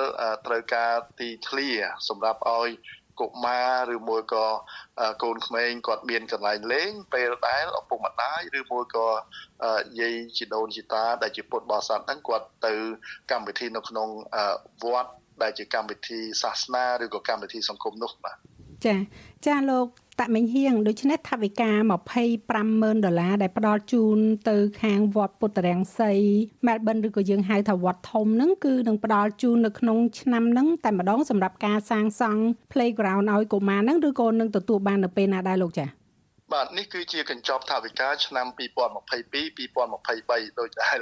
[0.48, 1.70] ត្រូវការទីធ្លា
[2.10, 2.70] សម្រាប់ឲ្យ
[3.22, 3.60] កុមា
[3.90, 4.46] រឬមួយក៏
[5.24, 9.08] កូនក្មេងគាត់មានកន្លែងលេងពេលដែលឪពុកម្ដាយឬមួយក៏
[10.00, 12.74] យាយជីដូនជីតាដែលជាពុទ្ធបរិស័ទហ្នឹងគាត់ទៅ
[13.32, 14.10] កម្មវិធីនៅក្នុង
[14.84, 15.12] វត្ត
[15.44, 18.38] ដែលជាកម្មវិធីសាសនាឬក៏កម្មវិធីសង្គមនោះបាទ
[18.86, 18.96] ចា
[19.46, 19.88] ចាលោក
[20.26, 21.70] តមិញហៀងដូច្នេះថវិកា
[22.38, 24.18] 250,000ដុល្លារដែលផ្ដល់ជូន
[24.50, 26.12] ទៅខាងវត្តពុទ្ធរាំងសី
[26.68, 35.99] មែលប៊នឬក៏យើងហៅថាវត្តធំហ្នឹងគឺនឹងផ្ដល់ជូននៅក្នុងឆ្នាំហ្នឹងតែម្ដងសម្រាប់ការសាងសង់ playground ឲ្យកុមារហ្នឹងឬក៏នឹងទទួលបាននៅពេលណាដែរលោកចា៎
[36.54, 40.98] បាទនេះគឺជាកញ្ចប់ថវិកាឆ្នាំ2022 2023ដោយដែល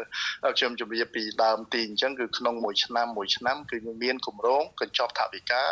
[0.58, 5.64] ខ្ញុំជម្រាបពីដើមទីអញ្ចឹងគឺក្នុងមួយឆ្នាំមួយឆ្នាំគឺមានគម្រោងកញ្ចប់ថវិកា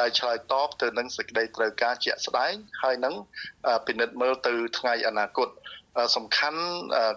[0.00, 2.52] ដែលឆ្លើយតបទៅនឹងសេចក្តីត្រូវការជាក់ស្ដែង
[2.82, 3.14] ហើយនឹង
[3.86, 5.48] ពិនិត្យមើលទៅថ្ងៃអនាគត
[6.16, 6.60] សំខាន់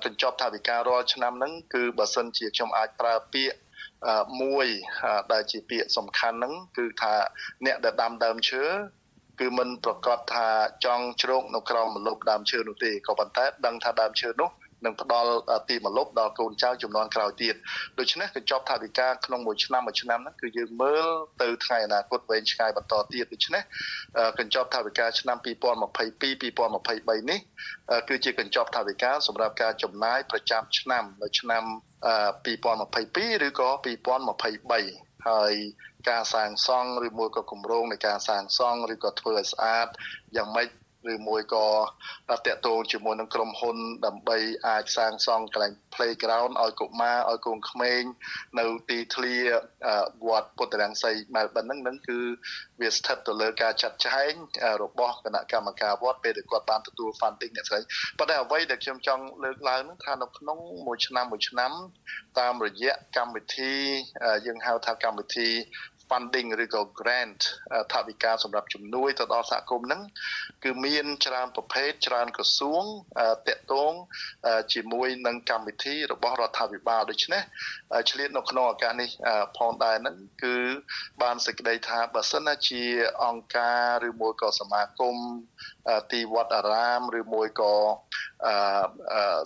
[0.05, 3.57] កញ្ចប់ថវិការាល់ឆ្នាំហ្នឹងគឺបើសិនជាខ្ញុំអាចប្រើពាក្យ
[4.41, 4.67] មួយ
[5.33, 7.13] ដែលជាពាក្យសំខាន់ហ្នឹងគឺថា
[7.65, 8.65] អ្នកដែលដាំដើមឈើ
[9.39, 10.47] គឺមិនប្រកាសថា
[10.85, 14.51] ចង់ជ្រោកនៅក្រោមម្លប់ដើមឈើនោះទេក៏ប៉ុន្តែដឹងថាដើមឈើនោះ
[14.85, 15.31] នឹងផ្ដល់
[15.69, 17.55] ទីម្លប់ដល់កូនចៅចំនួនក្រោយទៀត
[17.99, 21.07] ដូច្នេះកញ្ចប់ថវិកាក្នុងមួយឆ្នាំមួយឆ្នាំហ្នឹងគឺយើងមើល
[21.41, 23.63] ទៅថ្ងៃអនាគតវែងឆ្ងាយបន្តទៀតដូច្នេះ
[24.39, 27.39] កញ្ចប់ថវិកាឆ្នាំ2022 2023នេះ
[28.09, 31.63] គឺជាកញ្ចប់ថវិកាសម្រាប់ការចំណាយប្រចាំឆ្នាំនៅឆ្នាំ
[32.45, 33.69] 2022ឬក៏
[34.45, 35.53] 2023ហើយ
[36.09, 39.87] ការសាងសង់ឬមួយក៏គម្រោងនៃការសាងសង់ឬក៏ធ្វើឲ្យស្អាត
[40.35, 40.67] យ៉ាងម៉េច
[41.13, 41.67] ឬមួយក៏
[42.29, 44.37] តាក់ទងជាមួយនឹងក្រុមហ៊ុន ដើម្បី
[44.67, 48.01] អាចសាងសង់កន្លែង playground ឲ្យកុមារឲ្យកូនក្មេង
[48.59, 49.35] នៅទីធ្លា
[50.27, 52.19] វត្តពុទ្ធរាំងសីមែលប៊នហ្នឹងនឹងគឺ
[52.81, 54.33] វាស្ថិតទៅលើការចាត់ចែង
[54.83, 57.79] របស់គណៈកម្មការវត្តពេលដែលគាត់បានទទួល funding អ្នកស្រី
[58.19, 61.71] ប៉ុន្តែអ្វីដែលខ្ញុំចង់លើកឡើងហ្នឹងថានៅក្នុងមួយឆ្នាំមួយឆ្នាំ
[62.39, 63.73] តាមរយៈកម្មវិធី
[64.45, 65.49] យើងហៅថាកម្មវិធី
[66.09, 67.41] funding ឬក៏ grant
[67.93, 70.01] ថវិកាសម្រាប់ជំនួយទៅដល់សហគមន៍ហ្នឹង
[70.63, 72.83] គឺមានច្រើនប្រភេទច្រើនក្រសួង
[73.47, 73.93] តាក់ទង
[74.73, 77.41] ជាមួយនឹងកម្មវិធីរបស់រដ្ឋាភិបាលដូច្នេះ
[78.09, 79.09] ឆ្លៀតនៅក្នុងឱកាសនេះ
[79.57, 80.57] ផងដែរហ្នឹងគឺ
[81.21, 82.83] បានសេចក្តីថាបើសិនជា
[83.23, 85.15] អង្គការឬមួយក៏សមាគម
[86.11, 87.73] ទីវត្តអារាមឬមួយក៏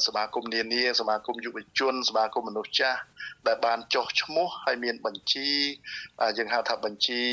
[0.08, 3.00] សមាគមនានាសមាគមយុវជនសមាគមមនុស្សចាស់
[3.48, 5.50] ដែលបានចុះឈ្មោះហើយមានបញ្ជី
[6.38, 7.24] យើងហៅថាបញ្ជី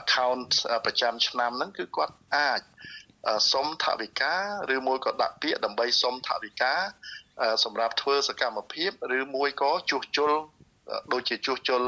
[0.00, 0.50] account
[0.84, 2.60] ប្រចាំឆ្នាំហ្នឹងគឺគាត់អាច
[3.52, 4.34] សុំថវិកា
[4.74, 6.74] ឬមួយក៏ដាក់ពាក្យដើម្បីសុំថវិកា
[7.64, 10.32] សម្រាប់ធ្វើសកម្មភាពឬមួយក៏ជួសជុល
[11.12, 11.82] ដូចជាជួសជុល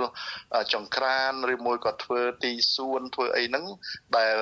[0.75, 3.65] ចង្ក្រានឬមួយក៏ធ្វើទីសួនធ្វើអីហ្នឹង
[4.17, 4.37] ដែល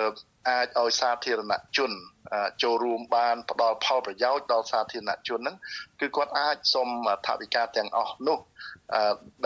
[0.48, 1.92] អាចឲ្យសាធារណជន
[2.62, 5.56] ចូលរួមបានផ្ដល់ផលប្រយោជន៍ដល់សាធារណជនហ្នឹង
[6.00, 6.88] គឺគាត់អាចសុំ
[7.26, 8.38] ថវិកាទាំងអស់នោះ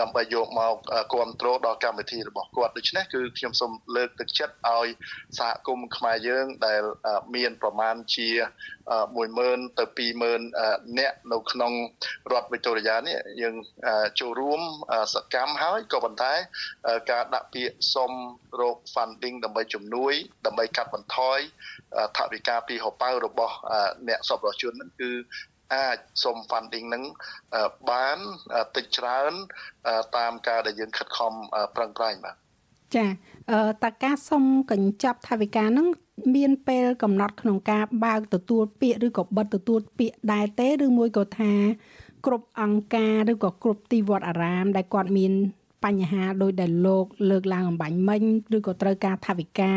[0.01, 0.73] ដើម្បីយកមក
[1.11, 4.87] គ្រប់គ្រងដល់កម្មវិធីរបស់គាត់ដូច្នេះគឺខ្ញុំសូមលើកទឹកចិត្តឲ្យ
[5.39, 6.81] សហគមន៍ខ្មែរយើងដែល
[7.35, 8.29] មានប្រមាណជា
[8.99, 11.73] 10000ទៅ20000នាក់នៅក្នុង
[12.31, 13.55] រដ្ឋវិទូរីយ៉ានេះយើង
[14.19, 14.61] ចូលរួម
[15.13, 16.33] សកម្មហើយក៏ប៉ុន្តែ
[17.11, 18.11] ការដាក់ពាក្យសុំ
[18.61, 20.13] រក funding ដើម្បីជំនួយ
[20.45, 21.39] ដើម្បីកាត់បន្ថយ
[22.17, 23.55] ថវិកាពីហោប៉ៅរបស់
[24.07, 25.11] អ្នកសប្បុរសជនហ្នឹងគឺ
[25.73, 27.03] អាចសុំ funding នឹង
[27.91, 28.17] បាន
[28.75, 29.33] តិចច្រើន
[30.17, 31.33] តាមការដែលយើងខិតខំ
[31.75, 32.35] ប្រឹងប្រែងបាទ
[32.95, 33.05] ចា
[33.83, 35.87] តើការសុំកញ្ចប់ថវិកានឹង
[36.35, 41.53] មានពេលកំណត់ក្នុងការបើកទទួលពាក្យឬក៏បិទទទួលពាក្យដែរទេឬមួយក៏ថា
[42.25, 45.33] គ្រប់អង្គការឬក៏គ្រប់ទីវត្តអារាមដែលគាត់មាន
[45.85, 48.21] បញ្ហាដោយដែលលោកលើកឡើងអំបញ្ញមិញ
[48.57, 49.73] ឬក៏ត្រូវការថវិកា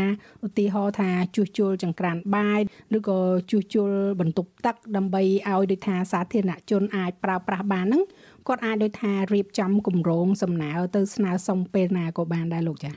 [0.47, 2.61] ឧទាហរណ៍ថាជួសជុលចង្ក្រានបាយ
[2.97, 3.19] ឬក៏
[3.51, 3.91] ជួសជុល
[4.21, 8.03] បន្ទប់ទឹកដើម្បីឲ្យដូចថាសាធារណជនអាចប្រើប្រាស់បានហ្នឹង
[8.49, 12.95] គាត់អាចដូចថារៀបចំគម្រោងសំណើទៅស្នើសុំពេលណាក៏បានដែរលោកចា៎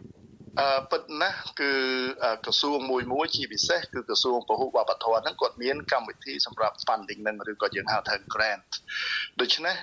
[0.61, 1.71] អឺពិតណាស់គឺ
[2.45, 8.69] ក្រសួងមួយមួយជាពិសេសគឺក្រសួងពហុវប្បធម៌ហ្នឹងគាត់មានកម្មវិធីសម្រាប់ funding ហ្នឹងឬក៏យើងហៅថា grant
[9.41, 9.75] ដូច្នេះ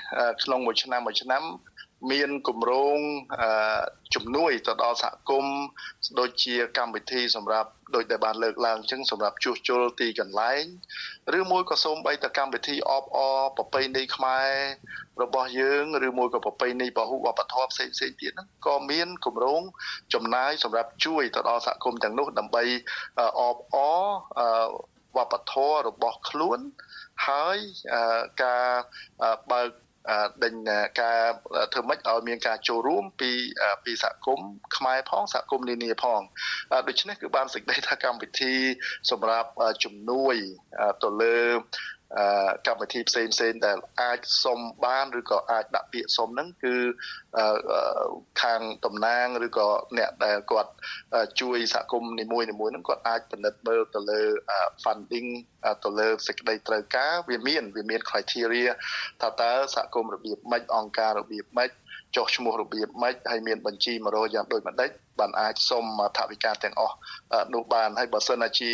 [0.44, 1.42] ក្នុងមួយឆ្នាំមួយឆ្នាំ
[2.12, 2.98] មានគម្រោង
[4.14, 5.59] ជំនួយទៅដល់សហគមន៍
[6.18, 10.64] ដូចជាកម្មវិធីសម្រាប់ដូចដែលបានលើកឡើងអញ្ចឹងសម្រាប់ជួសជុលទីកន្លែង
[11.38, 14.50] ឬមួយក៏សូម្បីតែកម្មវិធីអបអរប្រពៃណីខ្មែរ
[15.22, 19.62] របស់យើងឬមួយក៏ប្រពៃណីពហុវប្បធម៌ផ្សេងផ្សេងទៀតហ្នឹងក៏មានគម្រោង
[20.14, 22.64] ចំណាយសម្រាប់ជួយទៅដល់សហគមន៍ទាំងនោះដើម្បី
[23.40, 24.05] អបអរ
[25.16, 26.59] វប្បធម៌របស់ខ្លួន
[27.28, 27.59] ហើយ
[28.42, 28.68] ការ
[29.52, 29.68] បើក
[30.44, 30.55] ដេញ
[31.00, 31.20] ការ
[31.72, 33.30] ធ្វើម៉េចឲ្យមានការចូលរួមពី
[33.84, 36.20] ពីសហគមន៍ខ្មែរផងសហគមន៍នានាផង
[36.88, 38.55] ដូច្នេះគឺបានសេចក្តីថាកម្មវិធី
[39.11, 39.50] សម្រាប់
[39.84, 40.36] ជំនួយ
[41.02, 41.38] ទៅលើ
[42.66, 46.76] កម្មវិធីផ្សេងផ្សេងដែលអាចសុំបានឬក៏អាចដាក់ពាក្យសុំហ្នឹងគឺ
[48.42, 50.72] ខាងតំណាងឬក៏អ្នកដែលគាត់
[51.40, 54.22] ជួយសហគមន៍នីមួយៗហ្នឹងគាត់អាចពិនិត្យមើលទៅលើ
[54.84, 55.28] funding
[55.84, 58.70] ទៅលើសេចក្តីត្រូវការវាមានវាមាន criteria
[59.22, 61.70] ថាតើសហគមន៍របៀបម៉េចអង្គការរបៀបម៉េច
[62.16, 64.90] ចុះឈ្មោះរបៀបម៉េចហើយមានបញ្ជីមករកយ៉ាងដូចម្ដេច
[65.20, 65.84] បានអាចសុំ
[66.16, 66.96] ថវិកាទាំងអស់
[67.54, 68.70] នោះបានហើយបើសិនជា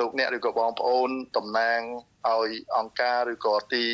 [0.00, 1.80] លោកអ្នកឬក៏បងប្អូនតំណាង
[2.28, 3.84] ឲ្យអង្គការឬក៏ទី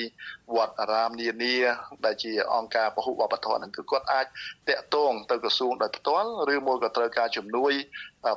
[0.54, 1.56] វត្តអារាមនានា
[2.04, 4.26] ដែលជាអង្គការពហុវប្បធម៌ហ្នឹងគឺគាត់អាច
[4.68, 7.72] តាក់ទងទៅក្រសួងដោយផ្ទាល់ឬមួយក៏ត្រូវការជំនួយ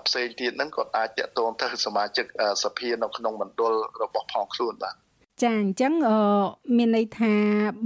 [0.06, 2.26] ផ្សេងទៀតហ្នឹងគាត់អាចតាក់ទងទៅសមាជិក
[2.64, 4.96] សភានៅក្នុងមណ្ឌលរបស់ផងខ្លួនបាទ
[5.44, 5.94] ចាអញ្ចឹង
[6.78, 7.34] មានន័យថា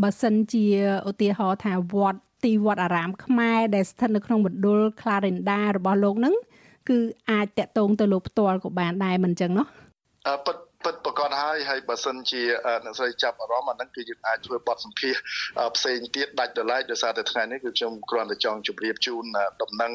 [0.03, 0.65] បើសិនជា
[1.09, 6.35] ឧទាហរណ៍ថាវត្ត ទីវត្តអារាមខ្មែរដែលស្ថិតនៅក្នុងមណ្ឌល Clarinda របស់លោកនឹង
[6.89, 6.97] គឺ
[7.31, 9.67] អាចតាក់ទងទៅលោកផ្ទាល់ក៏បានដែរមិនអញ្ចឹងនោះ
[10.45, 12.41] ពិតពិតប្រកបហើយហើយបើសិនជា
[12.85, 15.13] អ្នកស្រីចាប់អារម្មណ៍អាហ្នឹងគឺយើងអាចធ្វើបទសម្ភាស
[15.75, 19.23] ផ្សេងទៀតដាច់ដライដោយសារតែថ្ងៃនេះគឺខ្ញុំគ្រាន់តែចង់ជម្រាបជូន
[19.61, 19.91] ដំណឹង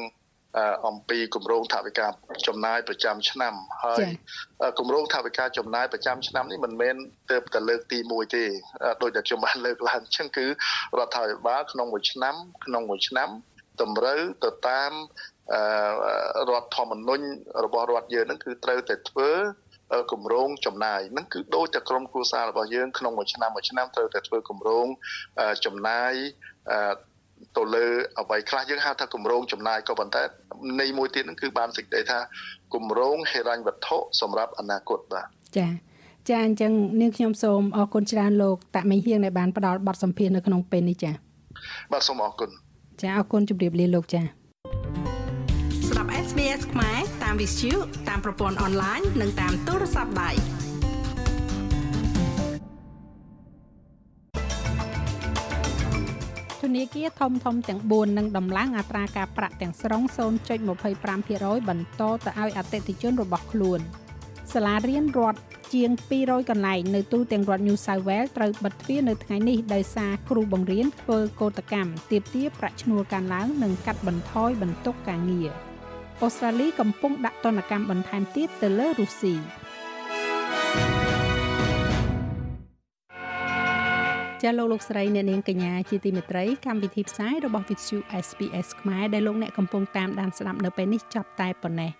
[0.87, 2.07] អំពីគម្រោងថវិកា
[2.47, 3.53] ចំណាយប្រចាំឆ្នាំ
[3.85, 4.05] ហើយ
[4.79, 6.95] គម្រោងថវិកាចំណាយប្រចាំឆ្នាំនេះមិនមែន
[7.31, 8.45] ទៅតែលើកទី1ទេ
[9.01, 12.35] ដោយតែខ្ញុំបានលើកឡើងអញ្ចឹងគឺរដ្ឋាភិបាលក្នុងមួយឆ្នាំ
[12.65, 13.29] ក្នុងមួយឆ្នាំ
[13.81, 14.91] តម្រូវទៅតាម
[16.49, 17.25] រដ្ឋធម្មនុញ្ញ
[17.65, 19.31] របស់រដ្ឋយើងហ្នឹងគឺត្រូវតែធ្វើ
[20.11, 24.87] គម្រោងចំណាយហ្នឹងគឺដូចតែក្រុមគ្រួសាររបស់យើងក្នុងមួយឆ្នាំមួយឆ្នាំត្រូវតែធ្វើគម្រោង
[25.65, 26.13] ចំណាយ
[27.57, 27.85] ទៅលើ
[28.19, 30.23] អ្វីខ្លះយើងហៅថាគម្រោងចំណាយក៏ប៉ុន្តែ
[30.79, 32.19] ន័យមួយទៀតហ្នឹងគឺបានសេចក្តីថា
[32.73, 35.27] គម្រោងហិរញ្ញវត្ថុសម្រាប់អនាគតបាទ
[35.57, 35.69] ចា៎
[36.29, 36.71] ចាអញ្ចឹង
[37.01, 41.13] នាងខ្ញុំសូមអរគុណច្រើនលោកតាក់មីហៀងដែលបានផ្ដល់បទសម្ភាសន៍នៅក្នុងពេលនេះចា៎
[41.91, 42.49] បាទសូមអរគុណ
[43.01, 44.23] ចាអរគុណជម្រាបលាលោកចា៎
[45.89, 47.77] ស្ដាប់ SBS ខ្មែរតាម View
[48.07, 50.31] តាមប្រព័ន្ធអនឡាញនិងតាមទូរស័ព្ទដៃ
[56.65, 60.01] ធនាគារធំធំទាំង4នឹងដំឡើងអត្រាការប្រាក់ទាំងស្រុង
[60.85, 63.79] 0.25%បន្តទៅឲ្យអតិថិជនរបស់ខ្លួន
[64.53, 65.39] សាលារៀនរដ្ឋ
[65.73, 65.89] ជាង
[66.21, 75.49] 200កន្លែងនៅទូទាំងរដ្ឋ New South Wales ត្រូវបិទទ្វារនៅថ្ងៃនេះដោយសារគ្រូបង្រៀនធ្វើកោតកម្មទាមទារប្រាក់ឈ្នួលកើនឡើងនិងកាត់បន្ថយបន្ទុកការងារ
[76.21, 79.33] អូស្ត្រាលីកំពុងដាក់ទណ្ឌកម្មបន្ថែមទៀតទៅលើរុស្ស៊ី
[84.43, 91.91] ចាលោកលោកស្រីអ្នកនាងកញ្ញាជាទីមេត្រីកម្មវិធីផ្សាយរបស់ Vithu SPS ខ្មែរដែលលោកអ្នកកំពុងតាមដានស្ដាប់នៅពេលនេះចប់តែប៉ុណ្ណេះ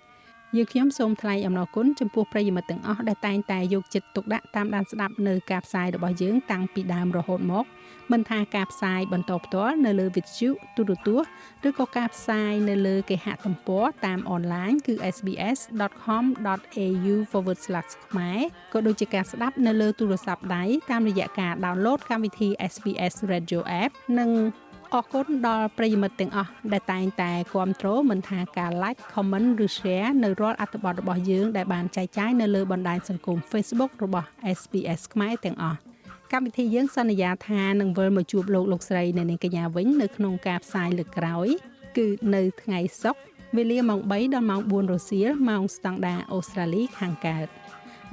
[0.55, 7.65] យើងខ្ញុំសូមថ្លែងអំណរគុណចំពោះប្រិយមិត្តទាំងអស់ដែលតែងតែយកចិត្តទុកដាក់តាមដានស្ដាប់នៅការផ្សាយរបស់យើងតាំងពីដើមរហូតមក
[8.11, 11.29] មិនថាការផ្សាយបន្តផ្ទាល់នៅលើវិទ្យុទូរទស្សន៍
[11.67, 17.15] ឬក៏ការផ្សាយនៅលើគេហទំព័រតាមអនឡាញគឺ sbs.com.au/
[18.07, 18.39] ខ្មែរ
[18.73, 24.29] ក៏ដូចជាការស្ដាប់នៅលើទូរស័ព្ទដៃតាមរយៈការ download កម្មវិធី SBS Radio App និង
[24.93, 34.27] អរគុណដល់ប្រិយមិត្តទាំងអស់ដែលតែងតែគ្រប់គ្រងមិនថាការ like comment ឬ share នៅរាល់អត្ថបទរបស់យើងដែលបានចែកចាយនៅលើបណ្ដាញសង្គម Facebook របស់
[34.59, 35.79] SBS ខ្មែរទាំងអស់
[36.33, 41.47] កម្មវិធីយើងសន្យាថានឹងវិលមកជួបលោកលោកស្រីនៅនាងកញ្ញាវិញនៅក្នុងការផ្សាយលើកក្រោយ
[41.97, 43.21] គឺនៅថ្ងៃសុក្រ
[43.57, 47.47] វេលាម៉ោង3ដល់ម៉ោង4រសៀលម៉ោងស្តង់ដាអូស្ត្រាលីខាងកើត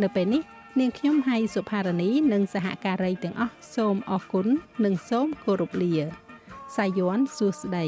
[0.02, 0.42] នៅពេលនេះ
[0.80, 4.46] នាងខ្ញុំហៃសុផារនីនិងសហការីទាំងអស់សូមអរគុណ
[4.84, 5.94] និងសូមគោរពលា
[6.76, 7.86] សាយ័ន្តសួស្តី